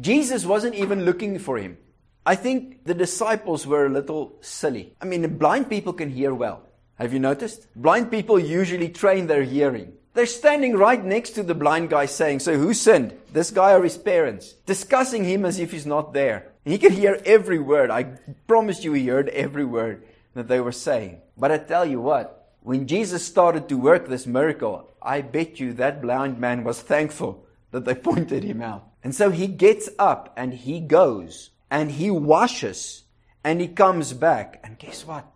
Jesus 0.00 0.46
wasn't 0.46 0.74
even 0.74 1.04
looking 1.04 1.38
for 1.38 1.58
him. 1.58 1.76
I 2.24 2.36
think 2.36 2.84
the 2.84 2.94
disciples 2.94 3.66
were 3.66 3.86
a 3.86 3.90
little 3.90 4.38
silly. 4.40 4.94
I 5.00 5.04
mean, 5.04 5.36
blind 5.38 5.68
people 5.68 5.92
can 5.92 6.10
hear 6.10 6.32
well. 6.32 6.68
Have 6.94 7.12
you 7.12 7.18
noticed? 7.18 7.66
Blind 7.74 8.10
people 8.10 8.38
usually 8.38 8.88
train 8.88 9.26
their 9.26 9.42
hearing. 9.42 9.94
They're 10.14 10.26
standing 10.26 10.76
right 10.76 11.02
next 11.02 11.30
to 11.30 11.42
the 11.42 11.54
blind 11.54 11.88
guy 11.88 12.06
saying, 12.06 12.40
So 12.40 12.58
who 12.58 12.74
sinned? 12.74 13.14
This 13.32 13.50
guy 13.50 13.72
or 13.72 13.82
his 13.82 13.96
parents? 13.96 14.52
Discussing 14.66 15.24
him 15.24 15.44
as 15.46 15.58
if 15.58 15.72
he's 15.72 15.86
not 15.86 16.12
there. 16.12 16.52
He 16.64 16.78
could 16.78 16.92
hear 16.92 17.20
every 17.24 17.58
word. 17.58 17.90
I 17.90 18.04
promise 18.46 18.84
you 18.84 18.92
he 18.92 19.08
heard 19.08 19.28
every 19.30 19.64
word 19.64 20.04
that 20.34 20.48
they 20.48 20.60
were 20.60 20.72
saying. 20.72 21.20
But 21.36 21.50
I 21.50 21.58
tell 21.58 21.86
you 21.86 22.00
what, 22.00 22.50
when 22.60 22.86
Jesus 22.86 23.24
started 23.24 23.68
to 23.68 23.76
work 23.76 24.06
this 24.06 24.26
miracle, 24.26 24.88
I 25.00 25.22
bet 25.22 25.58
you 25.58 25.72
that 25.74 26.02
blind 26.02 26.38
man 26.38 26.62
was 26.62 26.80
thankful 26.80 27.46
that 27.70 27.84
they 27.84 27.94
pointed 28.10 28.44
him 28.44 28.60
out. 28.60 28.86
And 29.02 29.14
so 29.14 29.30
he 29.30 29.46
gets 29.46 29.88
up 29.98 30.32
and 30.36 30.52
he 30.52 30.78
goes 30.78 31.50
and 31.70 31.90
he 31.90 32.10
washes 32.10 33.04
and 33.42 33.60
he 33.60 33.68
comes 33.68 34.12
back. 34.12 34.60
And 34.62 34.78
guess 34.78 35.06
what? 35.06 35.26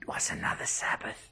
It 0.00 0.08
was 0.08 0.30
another 0.30 0.66
Sabbath. 0.66 1.31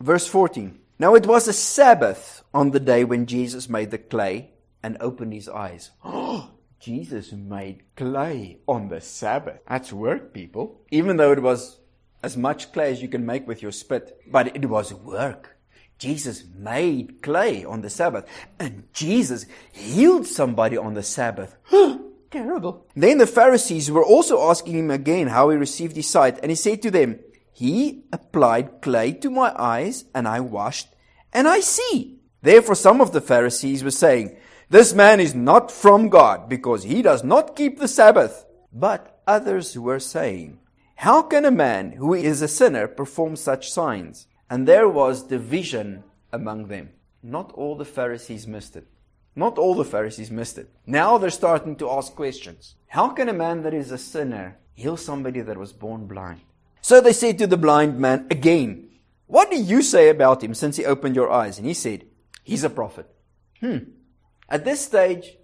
Verse 0.00 0.26
14. 0.26 0.78
Now 0.98 1.14
it 1.14 1.26
was 1.26 1.48
a 1.48 1.52
Sabbath 1.52 2.42
on 2.54 2.70
the 2.70 2.80
day 2.80 3.04
when 3.04 3.26
Jesus 3.26 3.68
made 3.68 3.90
the 3.90 3.98
clay 3.98 4.50
and 4.82 4.96
opened 5.00 5.32
his 5.32 5.48
eyes. 5.48 5.90
Jesus 6.80 7.32
made 7.32 7.82
clay 7.96 8.58
on 8.68 8.88
the 8.88 9.00
Sabbath. 9.00 9.60
That's 9.68 9.92
work, 9.92 10.32
people. 10.32 10.80
Even 10.90 11.16
though 11.16 11.32
it 11.32 11.42
was 11.42 11.78
as 12.22 12.36
much 12.36 12.72
clay 12.72 12.92
as 12.92 13.02
you 13.02 13.08
can 13.08 13.26
make 13.26 13.46
with 13.46 13.62
your 13.62 13.72
spit, 13.72 14.20
but 14.30 14.54
it 14.56 14.66
was 14.66 14.92
work. 14.92 15.56
Jesus 15.98 16.44
made 16.54 17.22
clay 17.22 17.64
on 17.64 17.80
the 17.80 17.90
Sabbath, 17.90 18.24
and 18.58 18.84
Jesus 18.92 19.46
healed 19.72 20.26
somebody 20.26 20.76
on 20.76 20.94
the 20.94 21.02
Sabbath. 21.02 21.56
Terrible. 22.30 22.86
Then 22.94 23.18
the 23.18 23.26
Pharisees 23.26 23.90
were 23.90 24.04
also 24.04 24.48
asking 24.48 24.78
him 24.78 24.90
again 24.90 25.28
how 25.28 25.50
he 25.50 25.56
received 25.56 25.96
his 25.96 26.08
sight, 26.08 26.38
and 26.40 26.50
he 26.50 26.56
said 26.56 26.82
to 26.82 26.90
them, 26.90 27.18
He 27.58 28.04
applied 28.12 28.82
clay 28.82 29.10
to 29.14 29.30
my 29.30 29.52
eyes, 29.58 30.04
and 30.14 30.28
I 30.28 30.38
washed, 30.38 30.94
and 31.32 31.48
I 31.48 31.58
see. 31.58 32.20
Therefore 32.40 32.76
some 32.76 33.00
of 33.00 33.10
the 33.10 33.20
Pharisees 33.20 33.82
were 33.82 33.90
saying, 33.90 34.36
This 34.70 34.94
man 34.94 35.18
is 35.18 35.34
not 35.34 35.72
from 35.72 36.08
God, 36.08 36.48
because 36.48 36.84
he 36.84 37.02
does 37.02 37.24
not 37.24 37.56
keep 37.56 37.80
the 37.80 37.88
Sabbath. 37.88 38.46
But 38.72 39.20
others 39.26 39.76
were 39.76 39.98
saying, 39.98 40.60
How 40.94 41.20
can 41.20 41.44
a 41.44 41.50
man 41.50 41.90
who 41.90 42.14
is 42.14 42.42
a 42.42 42.46
sinner 42.46 42.86
perform 42.86 43.34
such 43.34 43.72
signs? 43.72 44.28
And 44.48 44.68
there 44.68 44.88
was 44.88 45.24
division 45.24 46.04
among 46.32 46.68
them. 46.68 46.90
Not 47.24 47.50
all 47.54 47.74
the 47.74 47.84
Pharisees 47.84 48.46
missed 48.46 48.76
it. 48.76 48.86
Not 49.34 49.58
all 49.58 49.74
the 49.74 49.84
Pharisees 49.84 50.30
missed 50.30 50.58
it. 50.58 50.70
Now 50.86 51.18
they're 51.18 51.30
starting 51.30 51.74
to 51.78 51.90
ask 51.90 52.14
questions. 52.14 52.76
How 52.86 53.08
can 53.08 53.28
a 53.28 53.32
man 53.32 53.64
that 53.64 53.74
is 53.74 53.90
a 53.90 53.98
sinner 53.98 54.58
heal 54.74 54.96
somebody 54.96 55.40
that 55.40 55.58
was 55.58 55.72
born 55.72 56.06
blind? 56.06 56.42
So 56.88 57.02
they 57.02 57.12
said 57.12 57.36
to 57.36 57.46
the 57.46 57.58
blind 57.58 57.98
man 57.98 58.26
again, 58.30 58.88
What 59.26 59.50
do 59.50 59.60
you 59.60 59.82
say 59.82 60.08
about 60.08 60.42
him 60.42 60.54
since 60.54 60.78
he 60.78 60.86
opened 60.86 61.16
your 61.16 61.30
eyes? 61.30 61.58
And 61.58 61.66
he 61.66 61.74
said, 61.74 62.06
He's 62.44 62.64
a 62.64 62.70
prophet. 62.70 63.06
Hmm. 63.60 63.90
At 64.48 64.64
this 64.64 64.86
stage, 64.86 65.36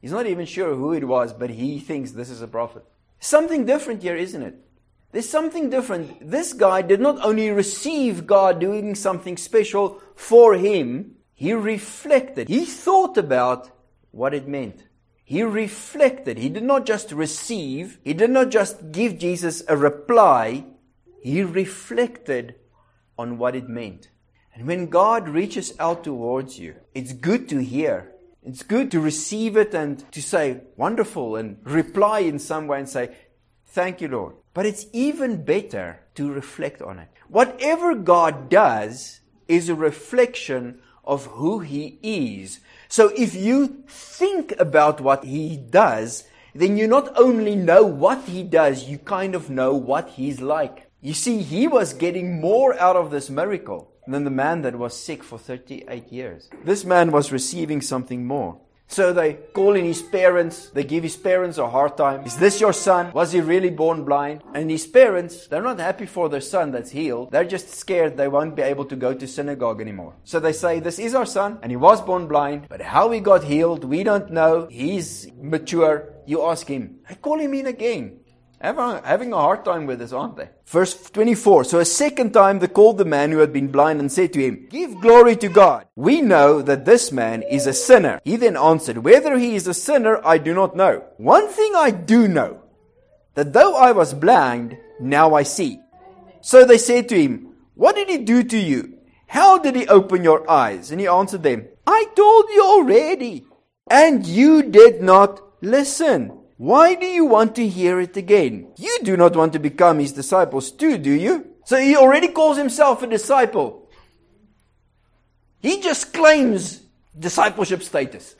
he's 0.00 0.10
not 0.10 0.26
even 0.26 0.46
sure 0.46 0.74
who 0.74 0.92
it 0.92 1.06
was, 1.06 1.32
but 1.32 1.50
he 1.50 1.78
thinks 1.78 2.10
this 2.10 2.28
is 2.28 2.42
a 2.42 2.48
prophet. 2.48 2.82
Something 3.20 3.66
different 3.66 4.02
here, 4.02 4.16
isn't 4.16 4.42
it? 4.42 4.56
There's 5.12 5.28
something 5.28 5.70
different. 5.70 6.28
This 6.28 6.52
guy 6.54 6.82
did 6.82 7.00
not 7.00 7.24
only 7.24 7.50
receive 7.50 8.26
God 8.26 8.58
doing 8.58 8.96
something 8.96 9.36
special 9.36 10.02
for 10.16 10.54
him, 10.54 11.14
he 11.34 11.52
reflected. 11.52 12.48
He 12.48 12.64
thought 12.64 13.16
about 13.16 13.70
what 14.10 14.34
it 14.34 14.48
meant. 14.48 14.88
He 15.22 15.44
reflected. 15.44 16.36
He 16.38 16.48
did 16.48 16.64
not 16.64 16.84
just 16.84 17.12
receive. 17.12 18.00
He 18.02 18.12
did 18.12 18.30
not 18.30 18.48
just 18.48 18.90
give 18.90 19.20
Jesus 19.20 19.62
a 19.68 19.76
reply. 19.76 20.64
He 21.22 21.42
reflected 21.42 22.54
on 23.18 23.38
what 23.38 23.54
it 23.54 23.68
meant. 23.68 24.08
And 24.54 24.66
when 24.66 24.86
God 24.86 25.28
reaches 25.28 25.72
out 25.78 26.04
towards 26.04 26.58
you, 26.58 26.74
it's 26.94 27.12
good 27.12 27.48
to 27.50 27.62
hear. 27.62 28.12
It's 28.42 28.62
good 28.62 28.90
to 28.90 29.00
receive 29.00 29.56
it 29.56 29.74
and 29.74 30.10
to 30.12 30.22
say, 30.22 30.62
wonderful, 30.76 31.36
and 31.36 31.58
reply 31.62 32.20
in 32.20 32.38
some 32.38 32.66
way 32.66 32.78
and 32.78 32.88
say, 32.88 33.14
thank 33.66 34.00
you, 34.00 34.08
Lord. 34.08 34.34
But 34.54 34.66
it's 34.66 34.86
even 34.92 35.44
better 35.44 36.00
to 36.14 36.32
reflect 36.32 36.82
on 36.82 36.98
it. 36.98 37.08
Whatever 37.28 37.94
God 37.94 38.48
does 38.48 39.20
is 39.46 39.68
a 39.68 39.74
reflection 39.74 40.80
of 41.04 41.26
who 41.26 41.60
he 41.60 41.98
is. 42.02 42.60
So 42.88 43.12
if 43.16 43.34
you 43.34 43.84
think 43.86 44.54
about 44.58 45.00
what 45.00 45.24
he 45.24 45.56
does, 45.56 46.24
then 46.54 46.76
you 46.76 46.86
not 46.86 47.12
only 47.16 47.54
know 47.54 47.84
what 47.84 48.24
he 48.24 48.42
does, 48.42 48.88
you 48.88 48.98
kind 48.98 49.34
of 49.34 49.50
know 49.50 49.74
what 49.74 50.10
he's 50.10 50.40
like. 50.40 50.89
You 51.02 51.14
see, 51.14 51.40
he 51.40 51.66
was 51.66 51.94
getting 51.94 52.42
more 52.42 52.78
out 52.78 52.94
of 52.94 53.10
this 53.10 53.30
miracle 53.30 53.90
than 54.06 54.24
the 54.24 54.30
man 54.30 54.60
that 54.62 54.76
was 54.76 54.94
sick 54.94 55.24
for 55.24 55.38
38 55.38 56.12
years. 56.12 56.50
This 56.62 56.84
man 56.84 57.10
was 57.10 57.32
receiving 57.32 57.80
something 57.80 58.26
more. 58.26 58.60
So 58.86 59.14
they 59.14 59.34
call 59.54 59.76
in 59.76 59.86
his 59.86 60.02
parents. 60.02 60.68
They 60.68 60.84
give 60.84 61.02
his 61.02 61.16
parents 61.16 61.56
a 61.56 61.70
hard 61.70 61.96
time. 61.96 62.26
Is 62.26 62.36
this 62.36 62.60
your 62.60 62.74
son? 62.74 63.12
Was 63.12 63.32
he 63.32 63.40
really 63.40 63.70
born 63.70 64.04
blind? 64.04 64.42
And 64.52 64.70
his 64.70 64.86
parents, 64.86 65.46
they're 65.46 65.62
not 65.62 65.78
happy 65.78 66.04
for 66.04 66.28
their 66.28 66.42
son 66.42 66.70
that's 66.70 66.90
healed. 66.90 67.30
They're 67.30 67.44
just 67.44 67.70
scared 67.70 68.18
they 68.18 68.28
won't 68.28 68.56
be 68.56 68.62
able 68.62 68.84
to 68.86 68.96
go 68.96 69.14
to 69.14 69.26
synagogue 69.26 69.80
anymore. 69.80 70.16
So 70.24 70.38
they 70.38 70.52
say, 70.52 70.80
this 70.80 70.98
is 70.98 71.14
our 71.14 71.24
son 71.24 71.60
and 71.62 71.72
he 71.72 71.76
was 71.76 72.02
born 72.02 72.26
blind, 72.26 72.66
but 72.68 72.82
how 72.82 73.10
he 73.10 73.20
got 73.20 73.44
healed, 73.44 73.84
we 73.84 74.02
don't 74.02 74.32
know. 74.32 74.66
He's 74.70 75.30
mature. 75.40 76.12
You 76.26 76.42
ask 76.42 76.66
him. 76.66 76.98
I 77.08 77.14
call 77.14 77.38
him 77.38 77.54
in 77.54 77.66
again 77.66 78.20
having 78.60 79.32
a 79.32 79.36
hard 79.36 79.64
time 79.64 79.86
with 79.86 80.00
this, 80.00 80.12
aren't 80.12 80.36
they? 80.36 80.50
Verse 80.66 81.10
24. 81.10 81.64
So 81.64 81.78
a 81.78 81.84
second 81.84 82.32
time 82.32 82.58
they 82.58 82.68
called 82.68 82.98
the 82.98 83.04
man 83.06 83.32
who 83.32 83.38
had 83.38 83.52
been 83.52 83.68
blind 83.68 84.00
and 84.00 84.12
said 84.12 84.32
to 84.34 84.40
him, 84.40 84.66
Give 84.70 85.00
glory 85.00 85.36
to 85.36 85.48
God. 85.48 85.86
We 85.96 86.20
know 86.20 86.60
that 86.60 86.84
this 86.84 87.10
man 87.10 87.42
is 87.42 87.66
a 87.66 87.72
sinner. 87.72 88.20
He 88.22 88.36
then 88.36 88.56
answered, 88.56 88.98
Whether 88.98 89.38
he 89.38 89.54
is 89.54 89.66
a 89.66 89.74
sinner, 89.74 90.20
I 90.24 90.38
do 90.38 90.52
not 90.52 90.76
know. 90.76 91.04
One 91.16 91.48
thing 91.48 91.72
I 91.74 91.90
do 91.90 92.28
know, 92.28 92.62
that 93.34 93.54
though 93.54 93.76
I 93.76 93.92
was 93.92 94.12
blind, 94.12 94.76
now 95.00 95.34
I 95.34 95.42
see. 95.42 95.80
So 96.42 96.64
they 96.64 96.78
said 96.78 97.08
to 97.08 97.20
him, 97.20 97.54
What 97.74 97.96
did 97.96 98.08
he 98.10 98.18
do 98.18 98.42
to 98.44 98.58
you? 98.58 98.98
How 99.26 99.58
did 99.58 99.76
he 99.76 99.86
open 99.86 100.24
your 100.24 100.48
eyes? 100.50 100.90
And 100.90 101.00
he 101.00 101.06
answered 101.06 101.44
them, 101.44 101.66
I 101.86 102.06
told 102.14 102.44
you 102.50 102.62
already, 102.62 103.46
and 103.88 104.26
you 104.26 104.62
did 104.62 105.02
not 105.02 105.40
listen. 105.62 106.39
Why 106.60 106.94
do 106.94 107.06
you 107.06 107.24
want 107.24 107.56
to 107.56 107.66
hear 107.66 108.00
it 108.00 108.18
again? 108.18 108.68
You 108.76 108.98
do 109.02 109.16
not 109.16 109.34
want 109.34 109.54
to 109.54 109.58
become 109.58 109.98
his 109.98 110.12
disciples 110.12 110.70
too, 110.70 110.98
do 110.98 111.10
you? 111.10 111.54
So 111.64 111.78
he 111.78 111.96
already 111.96 112.28
calls 112.28 112.58
himself 112.58 113.02
a 113.02 113.06
disciple. 113.06 113.88
He 115.60 115.80
just 115.80 116.12
claims 116.12 116.82
discipleship 117.18 117.82
status. 117.82 118.36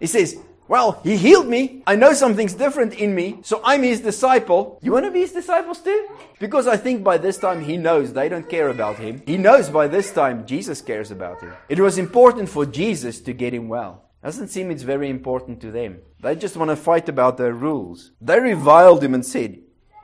He 0.00 0.06
says, 0.06 0.38
well, 0.66 1.02
he 1.04 1.18
healed 1.18 1.46
me. 1.46 1.82
I 1.86 1.94
know 1.94 2.14
something's 2.14 2.54
different 2.54 2.94
in 2.94 3.14
me, 3.14 3.40
so 3.42 3.60
I'm 3.62 3.82
his 3.82 4.00
disciple. 4.00 4.78
You 4.82 4.92
want 4.92 5.04
to 5.04 5.10
be 5.10 5.20
his 5.20 5.32
disciples 5.32 5.82
too? 5.82 6.08
Because 6.40 6.66
I 6.66 6.78
think 6.78 7.04
by 7.04 7.18
this 7.18 7.36
time 7.36 7.62
he 7.62 7.76
knows 7.76 8.14
they 8.14 8.30
don't 8.30 8.48
care 8.48 8.70
about 8.70 8.96
him. 8.96 9.22
He 9.26 9.36
knows 9.36 9.68
by 9.68 9.88
this 9.88 10.10
time 10.10 10.46
Jesus 10.46 10.80
cares 10.80 11.10
about 11.10 11.42
him. 11.42 11.52
It 11.68 11.80
was 11.80 11.98
important 11.98 12.48
for 12.48 12.64
Jesus 12.64 13.20
to 13.20 13.34
get 13.34 13.52
him 13.52 13.68
well. 13.68 14.07
Doesn't 14.22 14.48
seem 14.48 14.70
it's 14.70 14.82
very 14.82 15.08
important 15.08 15.60
to 15.60 15.70
them. 15.70 16.00
They 16.20 16.34
just 16.34 16.56
want 16.56 16.70
to 16.70 16.76
fight 16.76 17.08
about 17.08 17.36
their 17.36 17.52
rules. 17.52 18.10
They 18.20 18.40
reviled 18.40 19.04
him 19.04 19.14
and 19.14 19.24
said, 19.24 19.60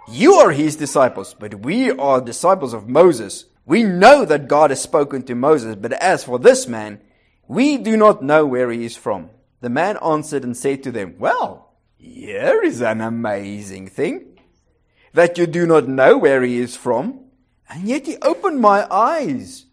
You 0.08 0.34
are 0.34 0.52
his 0.52 0.76
disciples, 0.76 1.34
but 1.34 1.62
we 1.62 1.90
are 1.90 2.20
disciples 2.20 2.74
of 2.74 2.88
Moses. 2.88 3.46
We 3.66 3.82
know 3.82 4.24
that 4.24 4.46
God 4.46 4.70
has 4.70 4.80
spoken 4.80 5.22
to 5.24 5.34
Moses, 5.34 5.74
but 5.74 5.92
as 5.94 6.22
for 6.22 6.38
this 6.38 6.68
man, 6.68 7.00
we 7.48 7.76
do 7.76 7.96
not 7.96 8.22
know 8.22 8.46
where 8.46 8.70
he 8.70 8.84
is 8.84 8.96
from. 8.96 9.30
The 9.60 9.68
man 9.68 9.96
answered 10.04 10.44
and 10.44 10.56
said 10.56 10.82
to 10.84 10.92
them, 10.92 11.16
Well, 11.18 11.72
here 11.96 12.62
is 12.62 12.82
an 12.82 13.00
amazing 13.00 13.88
thing, 13.88 14.38
that 15.12 15.38
you 15.38 15.46
do 15.46 15.66
not 15.66 15.88
know 15.88 16.16
where 16.18 16.42
he 16.42 16.58
is 16.58 16.76
from, 16.76 17.24
and 17.68 17.88
yet 17.88 18.06
he 18.06 18.16
opened 18.18 18.60
my 18.60 18.86
eyes. 18.90 19.64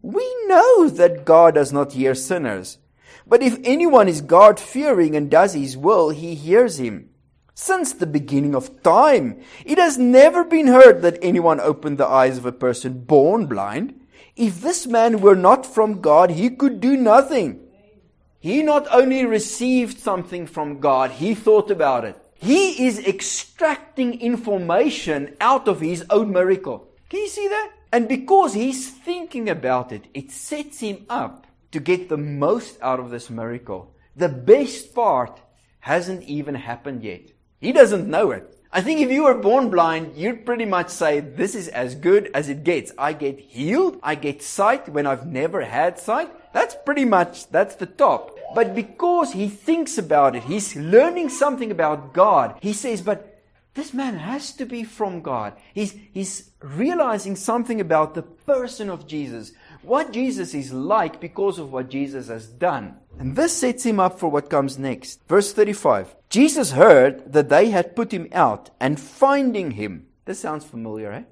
We 0.00 0.24
know 0.46 0.88
that 0.88 1.24
God 1.24 1.54
does 1.54 1.72
not 1.72 1.92
hear 1.92 2.14
sinners 2.14 2.78
but 3.26 3.42
if 3.42 3.58
anyone 3.64 4.08
is 4.08 4.20
God 4.20 4.60
fearing 4.60 5.16
and 5.16 5.30
does 5.30 5.54
his 5.54 5.76
will, 5.76 6.10
he 6.10 6.34
hears 6.34 6.78
him. 6.78 7.10
Since 7.54 7.94
the 7.94 8.06
beginning 8.06 8.54
of 8.54 8.82
time, 8.82 9.40
it 9.64 9.78
has 9.78 9.96
never 9.96 10.44
been 10.44 10.66
heard 10.66 11.02
that 11.02 11.18
anyone 11.22 11.60
opened 11.60 11.98
the 11.98 12.06
eyes 12.06 12.36
of 12.36 12.44
a 12.44 12.52
person 12.52 13.04
born 13.04 13.46
blind. 13.46 14.00
If 14.36 14.60
this 14.60 14.86
man 14.86 15.20
were 15.20 15.36
not 15.36 15.64
from 15.64 16.00
God, 16.00 16.30
he 16.30 16.50
could 16.50 16.80
do 16.80 16.96
nothing. 16.96 17.60
He 18.40 18.62
not 18.62 18.86
only 18.90 19.24
received 19.24 19.98
something 20.00 20.46
from 20.46 20.80
God, 20.80 21.12
he 21.12 21.34
thought 21.34 21.70
about 21.70 22.04
it. 22.04 22.20
He 22.34 22.86
is 22.86 22.98
extracting 22.98 24.20
information 24.20 25.36
out 25.40 25.66
of 25.68 25.80
his 25.80 26.04
own 26.10 26.32
miracle. 26.32 26.88
Can 27.08 27.20
you 27.20 27.28
see 27.28 27.48
that? 27.48 27.70
And 27.92 28.08
because 28.08 28.52
he's 28.52 28.90
thinking 28.90 29.48
about 29.48 29.92
it, 29.92 30.08
it 30.12 30.32
sets 30.32 30.80
him 30.80 31.06
up 31.08 31.46
to 31.74 31.80
get 31.80 32.08
the 32.08 32.16
most 32.16 32.78
out 32.80 33.00
of 33.00 33.10
this 33.10 33.28
miracle. 33.28 33.92
The 34.14 34.28
best 34.28 34.94
part 34.94 35.40
hasn't 35.80 36.22
even 36.22 36.54
happened 36.54 37.02
yet. 37.02 37.32
He 37.60 37.72
doesn't 37.72 38.08
know 38.08 38.30
it. 38.30 38.48
I 38.70 38.80
think 38.80 39.00
if 39.00 39.10
you 39.10 39.24
were 39.24 39.34
born 39.34 39.70
blind, 39.70 40.16
you'd 40.16 40.46
pretty 40.46 40.66
much 40.66 40.88
say, 40.88 41.18
this 41.18 41.56
is 41.56 41.66
as 41.66 41.96
good 41.96 42.30
as 42.32 42.48
it 42.48 42.62
gets. 42.62 42.92
I 42.96 43.12
get 43.12 43.40
healed. 43.40 43.98
I 44.04 44.14
get 44.14 44.40
sight 44.40 44.88
when 44.88 45.04
I've 45.04 45.26
never 45.26 45.62
had 45.62 45.98
sight. 45.98 46.30
That's 46.52 46.76
pretty 46.86 47.04
much, 47.04 47.48
that's 47.50 47.74
the 47.74 47.86
top. 47.86 48.38
But 48.54 48.76
because 48.76 49.32
he 49.32 49.48
thinks 49.48 49.98
about 49.98 50.36
it, 50.36 50.44
he's 50.44 50.76
learning 50.76 51.28
something 51.28 51.72
about 51.72 52.12
God. 52.14 52.56
He 52.60 52.72
says, 52.72 53.02
but 53.02 53.42
this 53.74 53.92
man 53.92 54.16
has 54.16 54.52
to 54.52 54.64
be 54.64 54.84
from 54.84 55.22
God. 55.22 55.54
He's, 55.72 55.92
he's 56.12 56.50
realizing 56.62 57.34
something 57.34 57.80
about 57.80 58.14
the 58.14 58.22
person 58.22 58.88
of 58.88 59.08
Jesus 59.08 59.50
what 59.84 60.12
Jesus 60.12 60.54
is 60.54 60.72
like 60.72 61.20
because 61.20 61.58
of 61.58 61.72
what 61.72 61.90
Jesus 61.90 62.28
has 62.28 62.46
done. 62.46 62.96
And 63.18 63.36
this 63.36 63.56
sets 63.56 63.84
him 63.84 64.00
up 64.00 64.18
for 64.18 64.30
what 64.30 64.50
comes 64.50 64.78
next. 64.78 65.20
Verse 65.28 65.52
35. 65.52 66.16
Jesus 66.28 66.72
heard 66.72 67.32
that 67.32 67.48
they 67.48 67.70
had 67.70 67.94
put 67.94 68.12
him 68.12 68.28
out 68.32 68.70
and 68.80 68.98
finding 68.98 69.72
him. 69.72 70.06
This 70.24 70.40
sounds 70.40 70.64
familiar, 70.64 71.12
eh? 71.12 71.22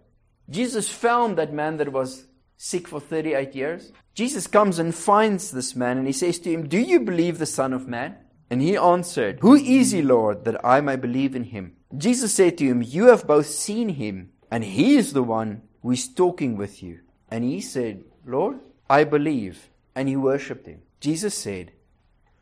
Jesus 0.49 0.89
found 0.89 1.39
that 1.39 1.53
man 1.53 1.79
that 1.79 1.93
was 1.93 2.27
sick 2.57 2.87
for 2.87 3.01
38 3.01 3.55
years. 3.55 3.93
Jesus 4.15 4.47
comes 4.47 4.79
and 4.79 4.95
finds 4.95 5.51
this 5.51 5.75
man 5.75 5.99
and 5.99 6.07
he 6.07 6.13
says 6.13 6.39
to 6.41 6.51
him, 6.51 6.69
Do 6.69 6.79
you 6.79 7.01
believe 7.01 7.39
the 7.39 7.47
Son 7.47 7.73
of 7.73 7.89
Man? 7.89 8.17
And 8.51 8.61
he 8.61 8.77
answered, 8.77 9.41
Who 9.41 9.55
is 9.55 9.93
he, 9.93 10.03
Lord, 10.03 10.45
that 10.45 10.63
I 10.65 10.81
may 10.83 10.97
believe 10.97 11.35
in 11.35 11.45
him? 11.45 11.77
Jesus 11.97 12.35
said 12.35 12.59
to 12.59 12.65
him, 12.65 12.83
You 12.83 13.07
have 13.07 13.27
both 13.27 13.47
seen 13.47 13.89
him, 13.89 14.33
and 14.51 14.63
he 14.63 14.97
is 14.97 15.15
the 15.15 15.23
one 15.23 15.63
who 15.83 15.91
is 15.91 16.07
talking 16.07 16.57
with 16.57 16.83
you. 16.83 17.01
And 17.31 17.45
he 17.45 17.63
said, 17.63 18.05
Lord, 18.25 18.61
I 18.89 19.05
believe. 19.05 19.69
And 19.95 20.09
he 20.09 20.17
worshipped 20.17 20.67
him. 20.67 20.83
Jesus 21.01 21.35
said, 21.37 21.73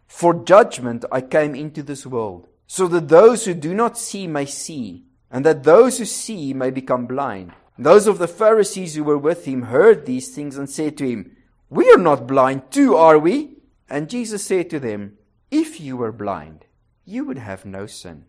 For 0.06 0.44
judgment 0.44 1.04
I 1.10 1.20
came 1.20 1.54
into 1.54 1.82
this 1.82 2.06
world, 2.06 2.46
so 2.66 2.86
that 2.88 3.08
those 3.08 3.44
who 3.44 3.54
do 3.54 3.74
not 3.74 3.98
see 3.98 4.26
may 4.26 4.46
see, 4.46 5.04
and 5.30 5.44
that 5.44 5.64
those 5.64 5.98
who 5.98 6.04
see 6.04 6.52
may 6.52 6.70
become 6.70 7.06
blind. 7.06 7.52
Those 7.78 8.06
of 8.06 8.18
the 8.18 8.28
Pharisees 8.28 8.94
who 8.94 9.04
were 9.04 9.18
with 9.18 9.46
him 9.46 9.62
heard 9.62 10.04
these 10.04 10.34
things 10.34 10.56
and 10.56 10.68
said 10.68 10.98
to 10.98 11.08
him, 11.08 11.36
We 11.70 11.90
are 11.90 11.98
not 11.98 12.26
blind 12.26 12.70
too, 12.70 12.94
are 12.94 13.18
we? 13.18 13.56
And 13.88 14.10
Jesus 14.10 14.44
said 14.44 14.70
to 14.70 14.78
them, 14.78 15.16
If 15.50 15.80
you 15.80 15.96
were 15.96 16.12
blind, 16.12 16.66
you 17.04 17.24
would 17.24 17.38
have 17.38 17.64
no 17.64 17.86
sin. 17.86 18.26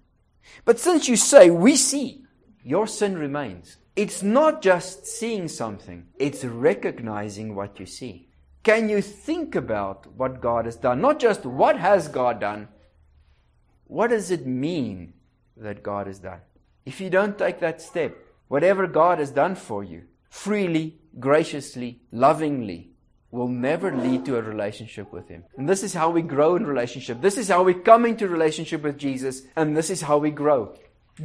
But 0.65 0.79
since 0.79 1.07
you 1.07 1.15
say, 1.15 1.49
We 1.49 1.75
see, 1.75 2.25
your 2.63 2.87
sin 2.87 3.17
remains. 3.17 3.77
It's 3.95 4.23
not 4.23 4.61
just 4.61 5.05
seeing 5.05 5.47
something, 5.47 6.07
it's 6.17 6.45
recognizing 6.45 7.55
what 7.55 7.79
you 7.79 7.85
see. 7.85 8.29
Can 8.63 8.89
you 8.89 9.01
think 9.01 9.55
about 9.55 10.07
what 10.15 10.39
God 10.39 10.65
has 10.65 10.75
done? 10.75 11.01
Not 11.01 11.19
just 11.19 11.45
what 11.45 11.77
has 11.77 12.07
God 12.07 12.39
done, 12.39 12.67
what 13.87 14.11
does 14.11 14.31
it 14.31 14.45
mean 14.45 15.13
that 15.57 15.83
God 15.83 16.07
has 16.07 16.19
done? 16.19 16.39
If 16.85 17.01
you 17.01 17.09
don't 17.09 17.37
take 17.37 17.59
that 17.59 17.81
step, 17.81 18.15
whatever 18.47 18.87
God 18.87 19.19
has 19.19 19.31
done 19.31 19.55
for 19.55 19.83
you, 19.83 20.03
freely, 20.29 20.99
graciously, 21.19 21.99
lovingly, 22.11 22.91
will 23.31 23.47
never 23.47 23.95
lead 23.95 24.25
to 24.25 24.37
a 24.37 24.41
relationship 24.41 25.11
with 25.11 25.27
Him. 25.27 25.43
And 25.57 25.67
this 25.67 25.83
is 25.83 25.93
how 25.93 26.09
we 26.09 26.21
grow 26.21 26.55
in 26.55 26.65
relationship. 26.65 27.21
This 27.21 27.37
is 27.37 27.49
how 27.49 27.63
we 27.63 27.73
come 27.73 28.05
into 28.05 28.27
relationship 28.27 28.83
with 28.83 28.97
Jesus, 28.97 29.43
and 29.55 29.75
this 29.75 29.89
is 29.89 30.01
how 30.01 30.17
we 30.17 30.31
grow. 30.31 30.75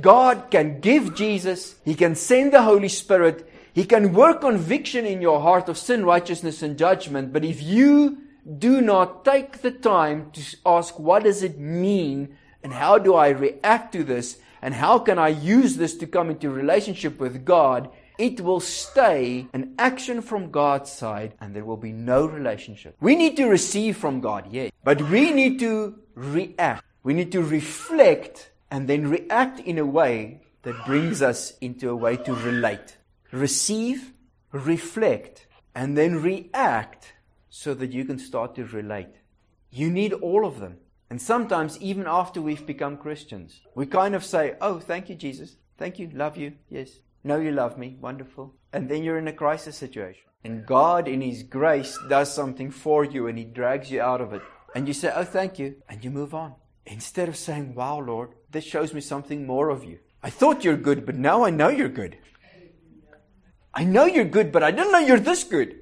God 0.00 0.50
can 0.50 0.80
give 0.80 1.14
Jesus, 1.14 1.76
He 1.84 1.94
can 1.94 2.14
send 2.14 2.52
the 2.52 2.62
Holy 2.62 2.88
Spirit, 2.88 3.48
He 3.72 3.84
can 3.84 4.12
work 4.12 4.40
conviction 4.40 5.06
in 5.06 5.20
your 5.22 5.40
heart 5.40 5.68
of 5.68 5.78
sin, 5.78 6.04
righteousness, 6.04 6.62
and 6.62 6.78
judgment. 6.78 7.32
But 7.32 7.44
if 7.44 7.62
you 7.62 8.18
do 8.58 8.80
not 8.80 9.24
take 9.24 9.62
the 9.62 9.70
time 9.70 10.30
to 10.32 10.42
ask, 10.64 10.98
what 10.98 11.24
does 11.24 11.42
it 11.42 11.58
mean? 11.58 12.36
And 12.62 12.72
how 12.72 12.98
do 12.98 13.14
I 13.14 13.28
react 13.28 13.92
to 13.92 14.04
this? 14.04 14.38
And 14.62 14.74
how 14.74 14.98
can 14.98 15.18
I 15.18 15.28
use 15.28 15.76
this 15.76 15.96
to 15.98 16.06
come 16.06 16.30
into 16.30 16.50
relationship 16.50 17.18
with 17.18 17.44
God? 17.44 17.90
It 18.18 18.40
will 18.40 18.60
stay 18.60 19.46
an 19.52 19.74
action 19.78 20.22
from 20.22 20.50
God's 20.50 20.90
side 20.90 21.34
and 21.40 21.54
there 21.54 21.64
will 21.64 21.76
be 21.76 21.92
no 21.92 22.24
relationship. 22.26 22.96
We 23.00 23.14
need 23.14 23.36
to 23.36 23.46
receive 23.46 23.96
from 23.96 24.20
God, 24.20 24.48
yes, 24.50 24.70
but 24.82 25.02
we 25.02 25.32
need 25.32 25.58
to 25.60 25.98
react. 26.14 26.84
We 27.02 27.14
need 27.14 27.30
to 27.32 27.42
reflect 27.42 28.50
and 28.70 28.88
then 28.88 29.08
react 29.08 29.60
in 29.60 29.78
a 29.78 29.86
way 29.86 30.40
that 30.62 30.84
brings 30.84 31.22
us 31.22 31.56
into 31.60 31.88
a 31.90 31.96
way 31.96 32.16
to 32.16 32.34
relate. 32.34 32.96
Receive, 33.30 34.12
reflect, 34.52 35.46
and 35.74 35.96
then 35.96 36.22
react 36.22 37.12
so 37.48 37.74
that 37.74 37.92
you 37.92 38.04
can 38.04 38.18
start 38.18 38.54
to 38.56 38.64
relate. 38.64 39.14
You 39.70 39.90
need 39.90 40.12
all 40.12 40.46
of 40.46 40.58
them. 40.58 40.78
And 41.08 41.22
sometimes, 41.22 41.80
even 41.80 42.06
after 42.06 42.42
we've 42.42 42.66
become 42.66 42.96
Christians, 42.96 43.60
we 43.74 43.86
kind 43.86 44.14
of 44.14 44.24
say, 44.24 44.56
Oh, 44.60 44.80
thank 44.80 45.08
you, 45.08 45.14
Jesus. 45.14 45.56
Thank 45.78 45.98
you. 45.98 46.10
Love 46.12 46.36
you. 46.36 46.54
Yes. 46.68 46.90
Know 47.22 47.38
you 47.38 47.52
love 47.52 47.78
me. 47.78 47.96
Wonderful. 48.00 48.54
And 48.72 48.88
then 48.88 49.04
you're 49.04 49.18
in 49.18 49.28
a 49.28 49.32
crisis 49.32 49.76
situation. 49.76 50.22
And 50.42 50.66
God, 50.66 51.06
in 51.06 51.20
His 51.20 51.42
grace, 51.42 51.98
does 52.08 52.32
something 52.32 52.70
for 52.70 53.04
you 53.04 53.28
and 53.28 53.38
He 53.38 53.44
drags 53.44 53.90
you 53.90 54.00
out 54.00 54.20
of 54.20 54.32
it. 54.32 54.42
And 54.74 54.88
you 54.88 54.94
say, 54.94 55.12
Oh, 55.14 55.24
thank 55.24 55.58
you. 55.58 55.76
And 55.88 56.04
you 56.04 56.10
move 56.10 56.34
on. 56.34 56.54
Instead 56.86 57.28
of 57.28 57.36
saying, 57.36 57.74
Wow, 57.74 58.00
Lord, 58.00 58.30
this 58.50 58.64
shows 58.64 58.94
me 58.94 59.00
something 59.00 59.46
more 59.46 59.70
of 59.70 59.84
you. 59.84 59.98
I 60.22 60.30
thought 60.30 60.64
you're 60.64 60.76
good, 60.76 61.04
but 61.04 61.16
now 61.16 61.44
I 61.44 61.50
know 61.50 61.68
you're 61.68 61.88
good. 61.88 62.18
I 63.74 63.84
know 63.84 64.06
you're 64.06 64.24
good, 64.24 64.52
but 64.52 64.62
I 64.62 64.70
didn't 64.70 64.92
know 64.92 65.00
you're 65.00 65.18
this 65.18 65.44
good. 65.44 65.80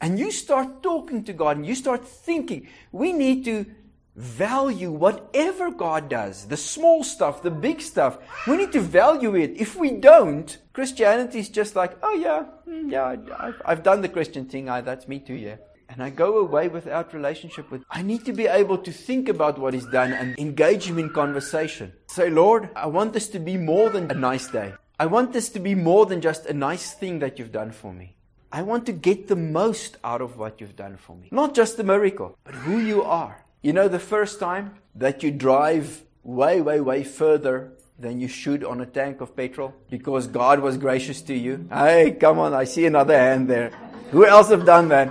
And 0.00 0.18
you 0.18 0.30
start 0.30 0.82
talking 0.82 1.24
to 1.24 1.32
God 1.32 1.56
and 1.56 1.66
you 1.66 1.74
start 1.74 2.06
thinking, 2.06 2.68
we 2.92 3.12
need 3.12 3.44
to 3.44 3.66
value 4.14 4.90
whatever 4.90 5.70
God 5.70 6.08
does, 6.08 6.46
the 6.46 6.56
small 6.56 7.04
stuff, 7.04 7.42
the 7.42 7.50
big 7.50 7.80
stuff. 7.80 8.18
We 8.46 8.56
need 8.56 8.72
to 8.72 8.80
value 8.80 9.36
it. 9.36 9.52
If 9.56 9.76
we 9.76 9.92
don't, 9.92 10.56
Christianity 10.72 11.38
is 11.38 11.48
just 11.48 11.76
like, 11.76 11.96
oh 12.02 12.14
yeah, 12.14 12.44
mm, 12.66 12.90
yeah, 12.90 13.16
I've, 13.38 13.62
I've 13.64 13.82
done 13.82 14.00
the 14.00 14.08
Christian 14.08 14.46
thing. 14.46 14.68
I, 14.68 14.80
that's 14.80 15.06
me 15.06 15.20
too, 15.20 15.34
yeah. 15.34 15.56
And 15.98 16.06
I 16.06 16.10
go 16.10 16.38
away 16.38 16.68
without 16.68 17.12
relationship 17.12 17.72
with. 17.72 17.82
I 17.90 18.02
need 18.02 18.24
to 18.26 18.32
be 18.32 18.46
able 18.46 18.78
to 18.78 18.92
think 18.92 19.28
about 19.28 19.58
what 19.58 19.74
He's 19.74 19.84
done 19.86 20.12
and 20.12 20.38
engage 20.38 20.84
Him 20.84 20.96
in 20.96 21.10
conversation. 21.10 21.92
Say, 22.06 22.30
Lord, 22.30 22.70
I 22.76 22.86
want 22.86 23.14
this 23.14 23.28
to 23.30 23.40
be 23.40 23.56
more 23.56 23.90
than 23.90 24.08
a 24.08 24.14
nice 24.14 24.46
day. 24.46 24.74
I 25.00 25.06
want 25.06 25.32
this 25.32 25.48
to 25.48 25.58
be 25.58 25.74
more 25.74 26.06
than 26.06 26.20
just 26.20 26.46
a 26.46 26.52
nice 26.52 26.92
thing 26.92 27.18
that 27.18 27.40
you've 27.40 27.50
done 27.50 27.72
for 27.72 27.92
me. 27.92 28.14
I 28.52 28.62
want 28.62 28.86
to 28.86 28.92
get 28.92 29.26
the 29.26 29.34
most 29.34 29.96
out 30.04 30.20
of 30.20 30.38
what 30.38 30.60
you've 30.60 30.76
done 30.76 30.98
for 30.98 31.16
me. 31.16 31.30
Not 31.32 31.52
just 31.52 31.76
the 31.76 31.82
miracle, 31.82 32.38
but 32.44 32.54
who 32.54 32.78
you 32.78 33.02
are. 33.02 33.44
You 33.60 33.72
know, 33.72 33.88
the 33.88 33.98
first 33.98 34.38
time 34.38 34.76
that 34.94 35.24
you 35.24 35.32
drive 35.32 36.04
way, 36.22 36.60
way, 36.60 36.80
way 36.80 37.02
further 37.02 37.72
than 37.98 38.20
you 38.20 38.28
should 38.28 38.62
on 38.62 38.80
a 38.80 38.86
tank 38.86 39.20
of 39.20 39.34
petrol 39.34 39.74
because 39.90 40.28
God 40.28 40.60
was 40.60 40.76
gracious 40.76 41.22
to 41.22 41.34
you. 41.34 41.66
Hey, 41.72 42.12
come 42.12 42.38
on, 42.38 42.54
I 42.54 42.62
see 42.62 42.86
another 42.86 43.18
hand 43.18 43.48
there. 43.50 43.72
Who 44.12 44.24
else 44.24 44.50
have 44.50 44.64
done 44.64 44.90
that? 44.90 45.10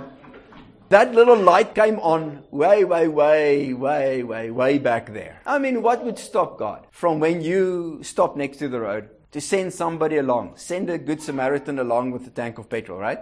That 0.90 1.14
little 1.14 1.36
light 1.36 1.74
came 1.74 1.98
on 2.00 2.44
way, 2.50 2.82
way, 2.84 3.08
way, 3.08 3.74
way, 3.74 4.22
way, 4.22 4.50
way 4.50 4.78
back 4.78 5.12
there. 5.12 5.42
I 5.44 5.58
mean, 5.58 5.82
what 5.82 6.02
would 6.02 6.18
stop 6.18 6.58
God 6.58 6.86
from 6.90 7.20
when 7.20 7.42
you 7.42 8.00
stop 8.02 8.36
next 8.36 8.56
to 8.58 8.68
the 8.68 8.80
road 8.80 9.10
to 9.32 9.40
send 9.40 9.74
somebody 9.74 10.16
along. 10.16 10.56
Send 10.56 10.88
a 10.88 10.98
good 10.98 11.22
Samaritan 11.22 11.78
along 11.78 12.12
with 12.12 12.26
a 12.26 12.30
tank 12.30 12.58
of 12.58 12.68
petrol, 12.68 12.98
right? 12.98 13.18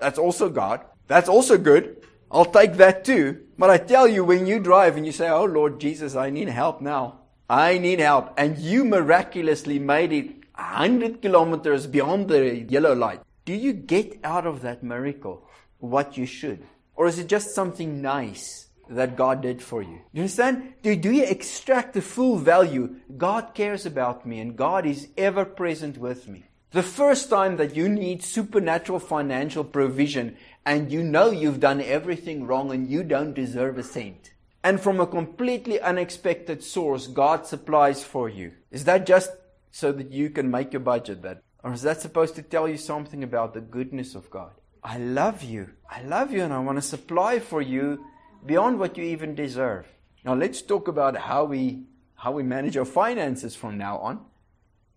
That's 0.00 0.18
also 0.18 0.48
God. 0.48 0.84
That's 1.08 1.28
also 1.28 1.58
good. 1.58 2.06
I'll 2.30 2.44
take 2.44 2.74
that 2.74 3.04
too. 3.04 3.40
But 3.58 3.70
I 3.70 3.78
tell 3.78 4.06
you, 4.06 4.24
when 4.24 4.46
you 4.46 4.60
drive 4.60 4.96
and 4.96 5.04
you 5.04 5.12
say, 5.12 5.28
Oh 5.28 5.44
Lord 5.44 5.80
Jesus, 5.80 6.14
I 6.14 6.30
need 6.30 6.48
help 6.48 6.80
now. 6.80 7.20
I 7.50 7.78
need 7.78 7.98
help. 7.98 8.34
And 8.36 8.58
you 8.58 8.84
miraculously 8.84 9.78
made 9.78 10.12
it 10.12 10.26
100 10.54 11.22
kilometers 11.22 11.86
beyond 11.86 12.28
the 12.28 12.60
yellow 12.68 12.94
light. 12.94 13.22
Do 13.44 13.54
you 13.54 13.72
get 13.72 14.20
out 14.22 14.46
of 14.46 14.60
that 14.62 14.82
miracle 14.82 15.48
what 15.78 16.16
you 16.16 16.26
should? 16.26 16.64
Or 16.98 17.06
is 17.06 17.20
it 17.20 17.28
just 17.28 17.54
something 17.54 18.02
nice 18.02 18.68
that 18.90 19.16
God 19.16 19.42
did 19.42 19.62
for 19.62 19.82
you. 19.82 19.98
Do 20.12 20.14
you 20.14 20.22
understand? 20.22 20.74
Do, 20.82 20.96
do 20.96 21.12
you 21.12 21.24
extract 21.24 21.94
the 21.94 22.02
full 22.02 22.38
value? 22.38 22.96
God 23.16 23.54
cares 23.54 23.86
about 23.86 24.26
me 24.26 24.40
and 24.40 24.56
God 24.56 24.86
is 24.86 25.08
ever 25.16 25.44
present 25.44 25.98
with 25.98 26.26
me. 26.26 26.44
The 26.70 26.82
first 26.82 27.30
time 27.30 27.56
that 27.58 27.76
you 27.76 27.88
need 27.88 28.22
supernatural 28.22 28.98
financial 28.98 29.62
provision 29.62 30.36
and 30.66 30.90
you 30.90 31.02
know 31.02 31.30
you've 31.30 31.60
done 31.60 31.80
everything 31.80 32.46
wrong 32.46 32.72
and 32.72 32.88
you 32.88 33.04
don't 33.04 33.32
deserve 33.32 33.78
a 33.78 33.82
cent. 33.82 34.32
And 34.64 34.80
from 34.80 34.98
a 35.00 35.06
completely 35.06 35.80
unexpected 35.80 36.64
source, 36.64 37.06
God 37.06 37.46
supplies 37.46 38.02
for 38.02 38.28
you. 38.28 38.52
Is 38.70 38.84
that 38.84 39.06
just 39.06 39.30
so 39.70 39.92
that 39.92 40.10
you 40.10 40.30
can 40.30 40.50
make 40.50 40.72
your 40.72 40.80
budget 40.80 41.22
that? 41.22 41.42
Or 41.62 41.72
is 41.72 41.82
that 41.82 42.00
supposed 42.00 42.34
to 42.36 42.42
tell 42.42 42.68
you 42.68 42.76
something 42.76 43.22
about 43.22 43.54
the 43.54 43.60
goodness 43.60 44.14
of 44.14 44.30
God? 44.30 44.52
I 44.88 44.96
love 44.96 45.42
you. 45.42 45.68
I 45.90 46.00
love 46.02 46.32
you 46.32 46.42
and 46.42 46.50
I 46.50 46.60
want 46.60 46.78
to 46.78 46.82
supply 46.82 47.40
for 47.40 47.60
you 47.60 48.06
beyond 48.46 48.78
what 48.78 48.96
you 48.96 49.04
even 49.04 49.34
deserve. 49.34 49.86
Now 50.24 50.32
let's 50.32 50.62
talk 50.62 50.88
about 50.88 51.14
how 51.14 51.44
we 51.44 51.82
how 52.14 52.32
we 52.32 52.42
manage 52.42 52.74
our 52.78 52.86
finances 52.86 53.54
from 53.54 53.76
now 53.76 53.98
on. 53.98 54.24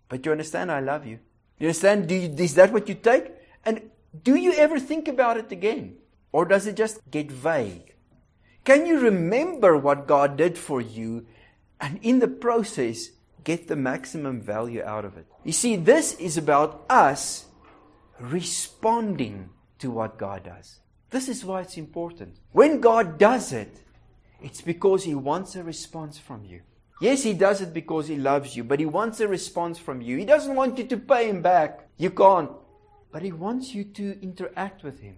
But 0.08 0.25
you 0.25 0.32
understand 0.32 0.71
I 0.71 0.80
love 0.80 1.06
you. 1.06 1.19
You 1.60 1.67
understand? 1.67 2.08
Do 2.08 2.15
you, 2.15 2.34
is 2.38 2.56
that 2.56 2.71
what 2.71 2.88
you 2.88 2.95
take? 2.95 3.34
And 3.65 3.91
do 4.23 4.36
you 4.36 4.54
ever 4.54 4.80
think 4.80 5.10
about 5.10 5.36
it 5.36 5.51
again? 5.51 5.97
Or 6.32 6.45
does 6.45 6.67
it 6.67 6.77
just 6.77 7.01
get 7.12 7.30
vague? 7.30 7.93
Can 8.63 8.86
you 8.86 8.97
remember 8.97 9.75
what 9.75 10.08
God 10.08 10.38
did 10.38 10.58
for 10.58 10.80
you 10.80 11.25
and 11.82 11.99
in 12.01 12.19
the 12.19 12.30
process 12.30 13.10
get 13.43 13.67
the 13.67 13.75
maximum 13.75 14.39
value 14.39 14.84
out 14.84 15.04
of 15.04 15.17
it? 15.17 15.27
You 15.43 15.51
see, 15.51 15.75
this 15.75 16.13
is 16.13 16.38
about 16.38 16.86
us 16.89 17.45
responding 18.19 19.49
to 19.82 19.91
what 19.91 20.17
God 20.17 20.44
does. 20.44 20.80
This 21.10 21.28
is 21.28 21.44
why 21.44 21.62
it's 21.62 21.78
important. 21.78 22.38
When 22.54 22.80
God 22.80 23.17
does 23.17 23.52
it, 23.52 23.76
it's 24.41 24.62
because 24.62 25.04
He 25.04 25.13
wants 25.13 25.56
a 25.56 25.63
response 25.63 26.17
from 26.17 26.46
you. 26.46 26.62
Yes, 27.02 27.24
He 27.24 27.34
does 27.34 27.62
it 27.62 27.74
because 27.74 28.08
He 28.08 28.15
loves 28.15 28.56
you, 28.56 28.63
but 28.63 28.80
He 28.80 28.86
wants 28.86 29.20
a 29.20 29.28
response 29.28 29.78
from 29.78 30.02
you. 30.02 30.17
He 30.17 30.26
doesn't 30.26 30.56
want 30.56 30.78
you 30.78 30.86
to 30.86 30.98
pay 30.98 31.30
Him 31.30 31.41
back. 31.41 31.89
You 31.98 32.12
can't. 32.12 32.52
But 33.12 33.24
He 33.24 33.32
wants 33.32 33.76
you 33.76 33.84
to 33.84 34.22
interact 34.22 34.84
with 34.84 35.02
Him. 35.02 35.17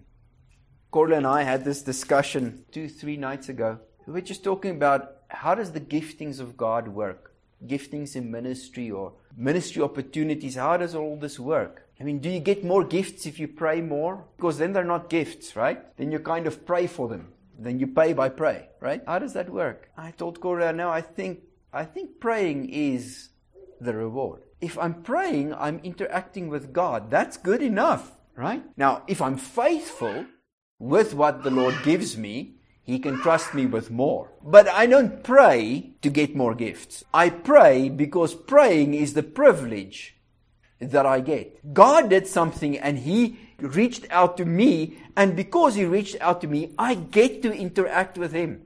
Corla 0.90 1.16
and 1.16 1.26
I 1.26 1.42
had 1.42 1.64
this 1.64 1.82
discussion 1.82 2.64
two, 2.72 2.88
three 2.88 3.16
nights 3.16 3.48
ago. 3.48 3.78
We 4.06 4.14
were 4.14 4.20
just 4.20 4.44
talking 4.44 4.72
about 4.72 5.16
how 5.28 5.54
does 5.54 5.72
the 5.72 5.80
giftings 5.80 6.40
of 6.40 6.56
God 6.56 6.88
work? 6.88 7.34
Giftings 7.66 8.16
in 8.16 8.30
ministry 8.30 8.90
or 8.90 9.12
ministry 9.36 9.82
opportunities. 9.82 10.56
How 10.56 10.76
does 10.76 10.94
all 10.94 11.16
this 11.16 11.38
work? 11.38 11.83
I 12.00 12.04
mean, 12.04 12.18
do 12.18 12.28
you 12.28 12.40
get 12.40 12.64
more 12.64 12.84
gifts 12.84 13.26
if 13.26 13.38
you 13.38 13.46
pray 13.46 13.80
more? 13.80 14.24
Because 14.36 14.58
then 14.58 14.72
they're 14.72 14.84
not 14.84 15.08
gifts, 15.08 15.54
right? 15.54 15.96
Then 15.96 16.10
you 16.10 16.18
kind 16.18 16.46
of 16.46 16.66
pray 16.66 16.86
for 16.86 17.08
them. 17.08 17.32
Then 17.58 17.78
you 17.78 17.86
pay 17.86 18.12
by 18.12 18.30
pray, 18.30 18.68
right? 18.80 19.02
How 19.06 19.20
does 19.20 19.32
that 19.34 19.48
work? 19.48 19.90
I 19.96 20.10
told 20.10 20.40
Cora, 20.40 20.72
no, 20.72 20.90
I 20.90 21.00
think, 21.00 21.40
I 21.72 21.84
think 21.84 22.18
praying 22.18 22.68
is 22.70 23.28
the 23.80 23.94
reward. 23.94 24.42
If 24.60 24.78
I'm 24.78 25.02
praying, 25.02 25.54
I'm 25.54 25.80
interacting 25.84 26.48
with 26.48 26.72
God. 26.72 27.10
That's 27.10 27.36
good 27.36 27.62
enough, 27.62 28.12
right? 28.34 28.64
Now, 28.76 29.02
if 29.06 29.22
I'm 29.22 29.36
faithful 29.36 30.26
with 30.78 31.14
what 31.14 31.44
the 31.44 31.50
Lord 31.50 31.76
gives 31.84 32.16
me, 32.16 32.56
He 32.82 32.98
can 32.98 33.20
trust 33.20 33.54
me 33.54 33.66
with 33.66 33.90
more. 33.90 34.32
But 34.42 34.68
I 34.68 34.86
don't 34.86 35.22
pray 35.22 35.94
to 36.02 36.10
get 36.10 36.34
more 36.34 36.54
gifts. 36.54 37.04
I 37.14 37.30
pray 37.30 37.88
because 37.88 38.34
praying 38.34 38.94
is 38.94 39.14
the 39.14 39.22
privilege 39.22 40.16
that 40.90 41.06
I 41.06 41.20
get. 41.20 41.74
God 41.74 42.10
did 42.10 42.26
something 42.26 42.78
and 42.78 42.98
He 42.98 43.38
reached 43.58 44.06
out 44.10 44.36
to 44.36 44.44
me, 44.44 44.98
and 45.16 45.36
because 45.36 45.74
He 45.74 45.84
reached 45.84 46.16
out 46.20 46.40
to 46.40 46.46
me, 46.46 46.74
I 46.78 46.94
get 46.94 47.42
to 47.42 47.52
interact 47.52 48.18
with 48.18 48.32
Him. 48.32 48.62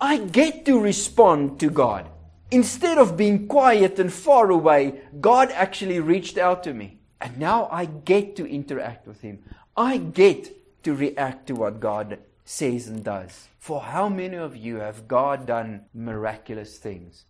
I 0.00 0.18
get 0.18 0.64
to 0.66 0.80
respond 0.80 1.60
to 1.60 1.70
God. 1.70 2.08
Instead 2.50 2.98
of 2.98 3.16
being 3.16 3.46
quiet 3.46 3.98
and 3.98 4.12
far 4.12 4.50
away, 4.50 5.00
God 5.20 5.50
actually 5.52 6.00
reached 6.00 6.36
out 6.36 6.64
to 6.64 6.74
me. 6.74 6.98
And 7.20 7.38
now 7.38 7.68
I 7.70 7.84
get 7.84 8.34
to 8.36 8.46
interact 8.46 9.06
with 9.06 9.20
Him. 9.20 9.42
I 9.76 9.98
get 9.98 10.82
to 10.84 10.94
react 10.94 11.46
to 11.46 11.54
what 11.54 11.80
God 11.80 12.18
says 12.44 12.88
and 12.88 13.04
does. 13.04 13.48
For 13.58 13.80
how 13.80 14.08
many 14.08 14.36
of 14.36 14.56
you 14.56 14.76
have 14.76 15.06
God 15.06 15.46
done 15.46 15.84
miraculous 15.94 16.78
things? 16.78 17.24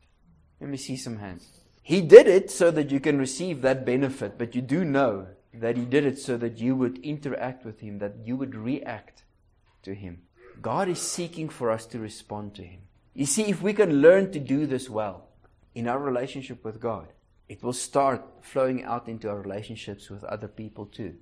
Let 0.60 0.70
me 0.70 0.76
see 0.76 0.96
some 0.96 1.18
hands. 1.18 1.59
He 1.90 2.00
did 2.00 2.28
it 2.28 2.52
so 2.52 2.70
that 2.70 2.92
you 2.92 3.00
can 3.00 3.18
receive 3.18 3.62
that 3.62 3.84
benefit, 3.84 4.38
but 4.38 4.54
you 4.54 4.62
do 4.62 4.84
know 4.84 5.26
that 5.52 5.76
He 5.76 5.84
did 5.84 6.06
it 6.06 6.20
so 6.20 6.36
that 6.36 6.58
you 6.58 6.76
would 6.76 6.98
interact 6.98 7.64
with 7.64 7.80
Him, 7.80 7.98
that 7.98 8.14
you 8.22 8.36
would 8.36 8.54
react 8.54 9.24
to 9.82 9.92
Him. 9.92 10.22
God 10.62 10.88
is 10.88 11.00
seeking 11.00 11.48
for 11.48 11.68
us 11.68 11.86
to 11.86 11.98
respond 11.98 12.54
to 12.54 12.62
Him. 12.62 12.82
You 13.12 13.26
see, 13.26 13.46
if 13.46 13.60
we 13.60 13.72
can 13.72 14.00
learn 14.00 14.30
to 14.30 14.38
do 14.38 14.66
this 14.66 14.88
well 14.88 15.30
in 15.74 15.88
our 15.88 15.98
relationship 15.98 16.64
with 16.64 16.78
God, 16.78 17.08
it 17.48 17.60
will 17.60 17.72
start 17.72 18.24
flowing 18.40 18.84
out 18.84 19.08
into 19.08 19.28
our 19.28 19.40
relationships 19.40 20.08
with 20.08 20.22
other 20.22 20.46
people 20.46 20.86
too. 20.86 21.16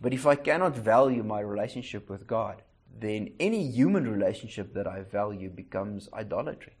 But 0.00 0.14
if 0.14 0.28
I 0.28 0.36
cannot 0.36 0.76
value 0.76 1.24
my 1.24 1.40
relationship 1.40 2.08
with 2.08 2.28
God, 2.28 2.62
then 2.96 3.32
any 3.40 3.68
human 3.68 4.06
relationship 4.08 4.74
that 4.74 4.86
I 4.86 5.02
value 5.02 5.50
becomes 5.50 6.08
idolatry. 6.12 6.74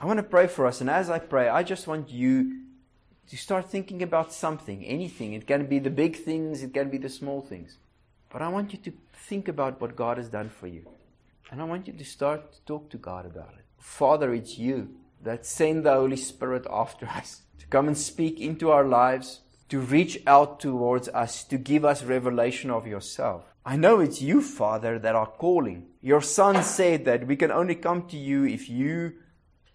I 0.00 0.06
want 0.06 0.18
to 0.18 0.22
pray 0.22 0.46
for 0.46 0.64
us, 0.64 0.80
and 0.80 0.88
as 0.88 1.10
I 1.10 1.18
pray, 1.18 1.48
I 1.48 1.64
just 1.64 1.88
want 1.88 2.10
you 2.10 2.67
to 3.28 3.36
start 3.36 3.70
thinking 3.70 4.02
about 4.02 4.32
something, 4.32 4.84
anything. 4.84 5.34
It 5.34 5.46
can 5.46 5.66
be 5.66 5.78
the 5.78 5.90
big 5.90 6.16
things, 6.16 6.62
it 6.62 6.72
can 6.72 6.88
be 6.88 6.98
the 6.98 7.08
small 7.08 7.42
things. 7.42 7.76
But 8.30 8.42
I 8.42 8.48
want 8.48 8.72
you 8.72 8.78
to 8.80 8.92
think 9.12 9.48
about 9.48 9.80
what 9.80 9.96
God 9.96 10.16
has 10.18 10.28
done 10.28 10.48
for 10.48 10.66
you. 10.66 10.86
And 11.50 11.60
I 11.60 11.64
want 11.64 11.86
you 11.86 11.92
to 11.92 12.04
start 12.04 12.52
to 12.52 12.60
talk 12.62 12.90
to 12.90 12.98
God 12.98 13.26
about 13.26 13.54
it. 13.58 13.64
Father, 13.78 14.34
it's 14.34 14.58
you 14.58 14.94
that 15.22 15.46
send 15.46 15.84
the 15.84 15.94
Holy 15.94 16.16
Spirit 16.16 16.66
after 16.70 17.06
us 17.20 17.42
to 17.58 17.66
come 17.66 17.88
and 17.88 17.96
speak 17.96 18.40
into 18.40 18.70
our 18.70 18.84
lives, 18.84 19.40
to 19.68 19.80
reach 19.80 20.22
out 20.26 20.60
towards 20.60 21.08
us, 21.08 21.44
to 21.44 21.58
give 21.58 21.84
us 21.84 22.02
revelation 22.02 22.70
of 22.70 22.86
yourself. 22.86 23.44
I 23.64 23.76
know 23.76 24.00
it's 24.00 24.22
you, 24.22 24.40
Father, 24.40 24.98
that 24.98 25.14
are 25.14 25.26
calling. 25.26 25.88
Your 26.00 26.22
Son 26.22 26.62
said 26.62 27.04
that 27.04 27.26
we 27.26 27.36
can 27.36 27.50
only 27.50 27.74
come 27.74 28.08
to 28.08 28.16
you 28.16 28.44
if 28.46 28.70
you 28.70 29.14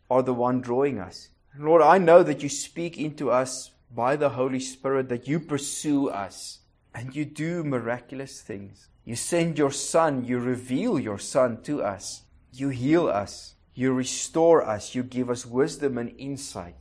are 0.09 0.23
the 0.23 0.33
one 0.33 0.61
drawing 0.61 0.99
us. 0.99 1.29
Lord, 1.57 1.81
I 1.83 1.99
know 1.99 2.23
that 2.23 2.41
you 2.41 2.49
speak 2.49 2.97
into 2.97 3.29
us 3.29 3.71
by 3.93 4.15
the 4.15 4.29
Holy 4.29 4.59
Spirit, 4.59 5.09
that 5.09 5.27
you 5.27 5.39
pursue 5.39 6.09
us, 6.09 6.59
and 6.95 7.15
you 7.15 7.25
do 7.25 7.63
miraculous 7.63 8.41
things. 8.41 8.87
You 9.05 9.15
send 9.15 9.57
your 9.57 9.71
Son, 9.71 10.25
you 10.25 10.39
reveal 10.39 10.99
your 10.99 11.19
Son 11.19 11.61
to 11.63 11.83
us, 11.83 12.23
you 12.51 12.69
heal 12.69 13.07
us, 13.07 13.53
you 13.75 13.93
restore 13.93 14.65
us, 14.65 14.95
you 14.95 15.03
give 15.03 15.29
us 15.29 15.45
wisdom 15.45 15.97
and 15.97 16.13
insight, 16.17 16.75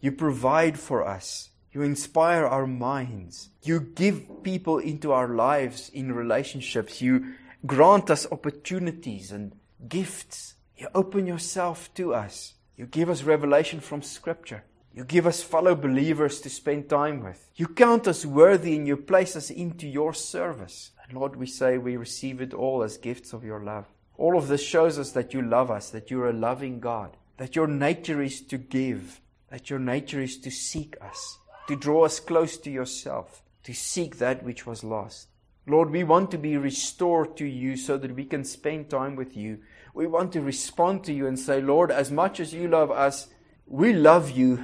you 0.00 0.10
provide 0.10 0.78
for 0.78 1.06
us, 1.06 1.50
you 1.72 1.82
inspire 1.82 2.46
our 2.46 2.66
minds, 2.66 3.50
you 3.62 3.78
give 3.78 4.42
people 4.42 4.78
into 4.78 5.12
our 5.12 5.28
lives 5.28 5.88
in 5.90 6.12
relationships, 6.12 7.00
you 7.00 7.34
grant 7.64 8.10
us 8.10 8.26
opportunities 8.32 9.30
and 9.30 9.52
gifts, 9.88 10.54
you 10.76 10.88
open 10.94 11.26
yourself 11.26 11.92
to 11.94 12.12
us. 12.12 12.54
You 12.76 12.86
give 12.86 13.08
us 13.08 13.22
revelation 13.22 13.80
from 13.80 14.02
Scripture. 14.02 14.64
You 14.94 15.04
give 15.04 15.26
us 15.26 15.42
fellow 15.42 15.74
believers 15.74 16.40
to 16.40 16.50
spend 16.50 16.88
time 16.88 17.22
with. 17.22 17.50
You 17.54 17.68
count 17.68 18.06
us 18.06 18.24
worthy 18.24 18.76
and 18.76 18.86
you 18.86 18.96
place 18.96 19.36
us 19.36 19.50
into 19.50 19.86
your 19.86 20.14
service. 20.14 20.92
And 21.04 21.18
Lord, 21.18 21.36
we 21.36 21.46
say 21.46 21.78
we 21.78 21.96
receive 21.96 22.40
it 22.40 22.54
all 22.54 22.82
as 22.82 22.96
gifts 22.96 23.32
of 23.32 23.44
your 23.44 23.62
love. 23.62 23.86
All 24.18 24.36
of 24.36 24.48
this 24.48 24.62
shows 24.62 24.98
us 24.98 25.12
that 25.12 25.34
you 25.34 25.42
love 25.42 25.70
us, 25.70 25.90
that 25.90 26.10
you're 26.10 26.30
a 26.30 26.32
loving 26.32 26.80
God, 26.80 27.16
that 27.36 27.54
your 27.54 27.66
nature 27.66 28.22
is 28.22 28.40
to 28.42 28.56
give, 28.56 29.20
that 29.50 29.68
your 29.68 29.78
nature 29.78 30.22
is 30.22 30.38
to 30.38 30.50
seek 30.50 30.96
us, 31.02 31.38
to 31.68 31.76
draw 31.76 32.04
us 32.04 32.20
close 32.20 32.56
to 32.58 32.70
yourself, 32.70 33.42
to 33.64 33.74
seek 33.74 34.16
that 34.16 34.42
which 34.42 34.66
was 34.66 34.82
lost. 34.82 35.28
Lord, 35.66 35.90
we 35.90 36.04
want 36.04 36.30
to 36.30 36.38
be 36.38 36.56
restored 36.56 37.36
to 37.36 37.44
you 37.44 37.76
so 37.76 37.98
that 37.98 38.14
we 38.14 38.24
can 38.24 38.44
spend 38.44 38.88
time 38.88 39.16
with 39.16 39.36
you 39.36 39.58
we 39.96 40.06
want 40.06 40.30
to 40.30 40.42
respond 40.42 41.02
to 41.04 41.10
you 41.10 41.26
and 41.26 41.38
say, 41.38 41.58
Lord, 41.62 41.90
as 41.90 42.10
much 42.10 42.38
as 42.38 42.52
you 42.52 42.68
love 42.68 42.90
us, 42.90 43.28
we 43.66 43.94
love 43.94 44.30
you 44.30 44.62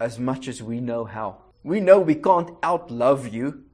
as 0.00 0.18
much 0.18 0.48
as 0.48 0.62
we 0.62 0.80
know 0.80 1.04
how. 1.04 1.42
We 1.62 1.80
know 1.80 2.00
we 2.00 2.14
can't 2.14 2.58
outlove 2.62 3.30
you, 3.30 3.64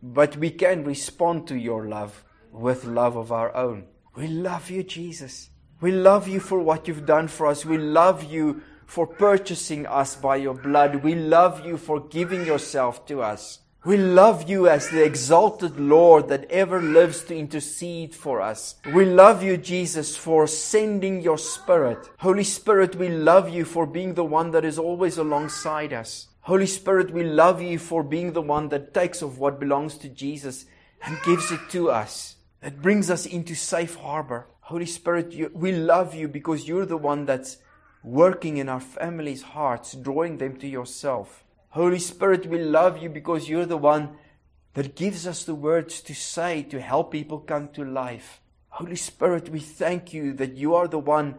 but 0.00 0.36
we 0.36 0.50
can 0.50 0.84
respond 0.84 1.48
to 1.48 1.56
your 1.56 1.88
love 1.88 2.22
with 2.52 2.84
love 2.84 3.16
of 3.16 3.32
our 3.32 3.52
own. 3.56 3.86
We 4.14 4.28
love 4.28 4.70
you, 4.70 4.84
Jesus. 4.84 5.50
We 5.80 5.90
love 5.90 6.28
you 6.28 6.38
for 6.38 6.60
what 6.60 6.86
you've 6.86 7.06
done 7.06 7.26
for 7.26 7.48
us. 7.48 7.66
We 7.66 7.76
love 7.76 8.22
you 8.22 8.62
for 8.86 9.08
purchasing 9.08 9.84
us 9.88 10.14
by 10.14 10.36
your 10.36 10.54
blood. 10.54 11.02
We 11.02 11.16
love 11.16 11.66
you 11.66 11.76
for 11.76 11.98
giving 11.98 12.46
yourself 12.46 13.04
to 13.06 13.20
us. 13.20 13.58
We 13.84 13.96
love 13.96 14.48
you 14.48 14.68
as 14.68 14.90
the 14.90 15.02
exalted 15.02 15.80
Lord 15.80 16.28
that 16.28 16.48
ever 16.52 16.80
lives 16.80 17.24
to 17.24 17.36
intercede 17.36 18.14
for 18.14 18.40
us. 18.40 18.76
We 18.94 19.04
love 19.04 19.42
you, 19.42 19.56
Jesus, 19.56 20.16
for 20.16 20.46
sending 20.46 21.20
your 21.20 21.36
Spirit. 21.36 21.98
Holy 22.18 22.44
Spirit, 22.44 22.94
we 22.94 23.08
love 23.08 23.48
you 23.48 23.64
for 23.64 23.84
being 23.84 24.14
the 24.14 24.22
one 24.22 24.52
that 24.52 24.64
is 24.64 24.78
always 24.78 25.18
alongside 25.18 25.92
us. 25.92 26.28
Holy 26.42 26.66
Spirit, 26.66 27.10
we 27.10 27.24
love 27.24 27.60
you 27.60 27.76
for 27.76 28.04
being 28.04 28.34
the 28.34 28.40
one 28.40 28.68
that 28.68 28.94
takes 28.94 29.20
of 29.20 29.38
what 29.38 29.58
belongs 29.58 29.98
to 29.98 30.08
Jesus 30.08 30.64
and 31.04 31.18
gives 31.24 31.50
it 31.50 31.68
to 31.70 31.90
us. 31.90 32.36
That 32.60 32.82
brings 32.82 33.10
us 33.10 33.26
into 33.26 33.56
safe 33.56 33.96
harbor. 33.96 34.46
Holy 34.60 34.86
Spirit, 34.86 35.32
you, 35.32 35.50
we 35.52 35.72
love 35.72 36.14
you 36.14 36.28
because 36.28 36.68
you're 36.68 36.86
the 36.86 36.96
one 36.96 37.26
that's 37.26 37.58
working 38.04 38.58
in 38.58 38.68
our 38.68 38.80
families' 38.80 39.42
hearts, 39.42 39.94
drawing 39.94 40.38
them 40.38 40.56
to 40.58 40.68
yourself. 40.68 41.41
Holy 41.72 41.98
Spirit, 41.98 42.44
we 42.46 42.58
love 42.58 43.02
you 43.02 43.08
because 43.08 43.48
you're 43.48 43.64
the 43.64 43.78
one 43.78 44.10
that 44.74 44.94
gives 44.94 45.26
us 45.26 45.44
the 45.44 45.54
words 45.54 46.02
to 46.02 46.14
say 46.14 46.62
to 46.64 46.78
help 46.78 47.10
people 47.10 47.38
come 47.38 47.68
to 47.68 47.82
life. 47.82 48.42
Holy 48.68 48.96
Spirit, 48.96 49.48
we 49.48 49.58
thank 49.58 50.12
you 50.12 50.34
that 50.34 50.54
you 50.54 50.74
are 50.74 50.86
the 50.86 50.98
one 50.98 51.36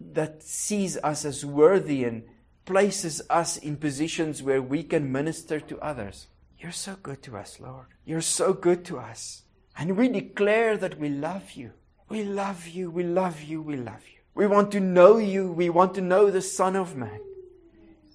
that 0.00 0.42
sees 0.42 0.96
us 0.98 1.24
as 1.24 1.46
worthy 1.46 2.02
and 2.02 2.24
places 2.64 3.22
us 3.30 3.56
in 3.56 3.76
positions 3.76 4.42
where 4.42 4.60
we 4.60 4.82
can 4.82 5.12
minister 5.12 5.60
to 5.60 5.78
others. 5.78 6.26
You're 6.58 6.72
so 6.72 6.96
good 7.00 7.22
to 7.22 7.36
us, 7.36 7.60
Lord. 7.60 7.86
You're 8.04 8.22
so 8.22 8.52
good 8.52 8.84
to 8.86 8.98
us. 8.98 9.42
And 9.78 9.96
we 9.96 10.08
declare 10.08 10.76
that 10.78 10.98
we 10.98 11.10
love 11.10 11.52
you. 11.52 11.72
We 12.08 12.24
love 12.24 12.66
you, 12.66 12.90
we 12.90 13.04
love 13.04 13.40
you, 13.42 13.62
we 13.62 13.76
love 13.76 14.02
you. 14.12 14.18
We 14.34 14.48
want 14.48 14.72
to 14.72 14.80
know 14.80 15.18
you. 15.18 15.52
We 15.52 15.70
want 15.70 15.94
to 15.94 16.00
know 16.00 16.28
the 16.30 16.42
Son 16.42 16.74
of 16.74 16.96
Man. 16.96 17.20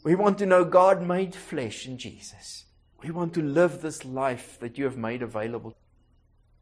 We 0.05 0.13
want 0.13 0.37
to 0.37 0.45
know 0.45 0.63
God 0.63 1.01
made 1.01 1.33
flesh 1.33 1.87
in 1.87 1.97
Jesus. 1.97 2.65
We 3.01 3.09
want 3.09 3.33
to 3.33 3.41
live 3.41 3.81
this 3.81 4.05
life 4.05 4.59
that 4.59 4.77
you 4.77 4.83
have 4.83 4.97
made 4.97 5.23
available. 5.23 5.75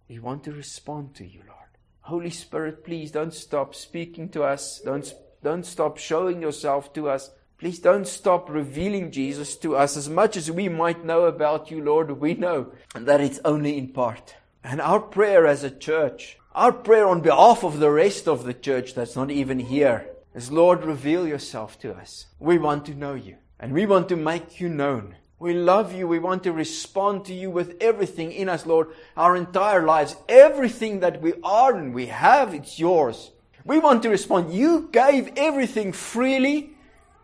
We 0.07 0.17
want 0.19 0.45
to 0.45 0.53
respond 0.53 1.13
to 1.15 1.25
you, 1.25 1.41
Lord. 1.45 1.59
Holy 2.03 2.29
Spirit, 2.29 2.85
please 2.85 3.11
don't 3.11 3.33
stop 3.33 3.75
speaking 3.75 4.29
to 4.29 4.43
us. 4.43 4.79
Don't, 4.79 5.13
don't 5.43 5.65
stop 5.65 5.97
showing 5.97 6.41
yourself 6.41 6.93
to 6.93 7.09
us. 7.09 7.31
Please 7.57 7.79
don't 7.79 8.07
stop 8.07 8.49
revealing 8.49 9.11
Jesus 9.11 9.57
to 9.57 9.75
us. 9.75 9.97
As 9.97 10.07
much 10.07 10.37
as 10.37 10.49
we 10.49 10.69
might 10.69 11.03
know 11.03 11.25
about 11.25 11.69
you, 11.69 11.83
Lord, 11.83 12.21
we 12.21 12.35
know 12.35 12.71
that 12.95 13.19
it's 13.19 13.41
only 13.43 13.77
in 13.77 13.89
part. 13.89 14.35
And 14.63 14.79
our 14.79 15.01
prayer 15.01 15.45
as 15.45 15.65
a 15.65 15.69
church, 15.69 16.37
our 16.55 16.71
prayer 16.71 17.09
on 17.09 17.19
behalf 17.19 17.65
of 17.65 17.81
the 17.81 17.91
rest 17.91 18.25
of 18.25 18.45
the 18.45 18.53
church 18.53 18.93
that's 18.93 19.17
not 19.17 19.31
even 19.31 19.59
here, 19.59 20.12
is 20.33 20.51
Lord, 20.51 20.83
reveal 20.83 21.27
yourself 21.27 21.79
to 21.79 21.93
us. 21.93 22.27
We 22.39 22.57
want 22.57 22.85
to 22.85 22.95
know 22.95 23.13
you 23.13 23.37
and 23.59 23.73
we 23.73 23.85
want 23.85 24.09
to 24.09 24.15
make 24.15 24.59
you 24.59 24.69
known. 24.69 25.15
We 25.39 25.53
love 25.53 25.93
you. 25.93 26.07
We 26.07 26.19
want 26.19 26.43
to 26.43 26.53
respond 26.53 27.25
to 27.25 27.33
you 27.33 27.49
with 27.49 27.75
everything 27.81 28.31
in 28.31 28.47
us, 28.47 28.65
Lord. 28.65 28.87
Our 29.17 29.35
entire 29.35 29.83
lives, 29.83 30.15
everything 30.29 31.01
that 31.01 31.21
we 31.21 31.33
are 31.43 31.75
and 31.75 31.93
we 31.93 32.05
have, 32.05 32.53
it's 32.53 32.79
yours. 32.79 33.31
We 33.65 33.79
want 33.79 34.03
to 34.03 34.09
respond. 34.09 34.53
You 34.53 34.89
gave 34.91 35.33
everything 35.35 35.91
freely, 35.91 36.77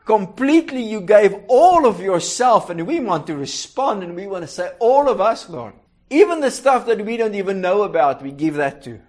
completely. 0.06 0.84
You 0.84 1.02
gave 1.02 1.36
all 1.48 1.86
of 1.86 2.02
yourself 2.02 2.70
and 2.70 2.86
we 2.86 3.00
want 3.00 3.28
to 3.28 3.38
respond 3.38 4.04
and 4.04 4.16
we 4.16 4.28
want 4.28 4.44
to 4.44 4.48
say, 4.48 4.72
all 4.80 5.08
of 5.08 5.22
us, 5.22 5.50
Lord. 5.50 5.74
Even 6.10 6.42
the 6.42 6.52
stuff 6.52 6.88
that 6.88 7.06
we 7.06 7.18
don't 7.18 7.36
even 7.36 7.62
know 7.62 7.84
about, 7.84 8.22
we 8.22 8.32
give 8.32 8.56
that 8.56 8.84
to. 8.84 9.00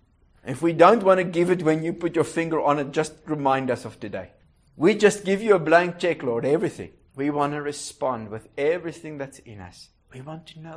If 0.50 0.62
we 0.62 0.72
don't 0.72 1.04
want 1.04 1.18
to 1.18 1.24
give 1.24 1.48
it 1.48 1.62
when 1.62 1.84
you 1.84 1.92
put 1.92 2.16
your 2.16 2.24
finger 2.24 2.60
on 2.60 2.80
it, 2.80 2.90
just 2.90 3.14
remind 3.26 3.70
us 3.70 3.84
of 3.84 4.00
today. 4.00 4.32
We 4.76 4.96
just 4.96 5.24
give 5.24 5.40
you 5.40 5.54
a 5.54 5.60
blank 5.60 6.00
check, 6.00 6.24
Lord, 6.24 6.44
everything. 6.44 6.90
We 7.14 7.30
want 7.30 7.52
to 7.52 7.62
respond 7.62 8.30
with 8.30 8.48
everything 8.58 9.16
that's 9.16 9.38
in 9.38 9.60
us. 9.60 9.90
We 10.12 10.22
want 10.22 10.48
to 10.48 10.58
know 10.58 10.68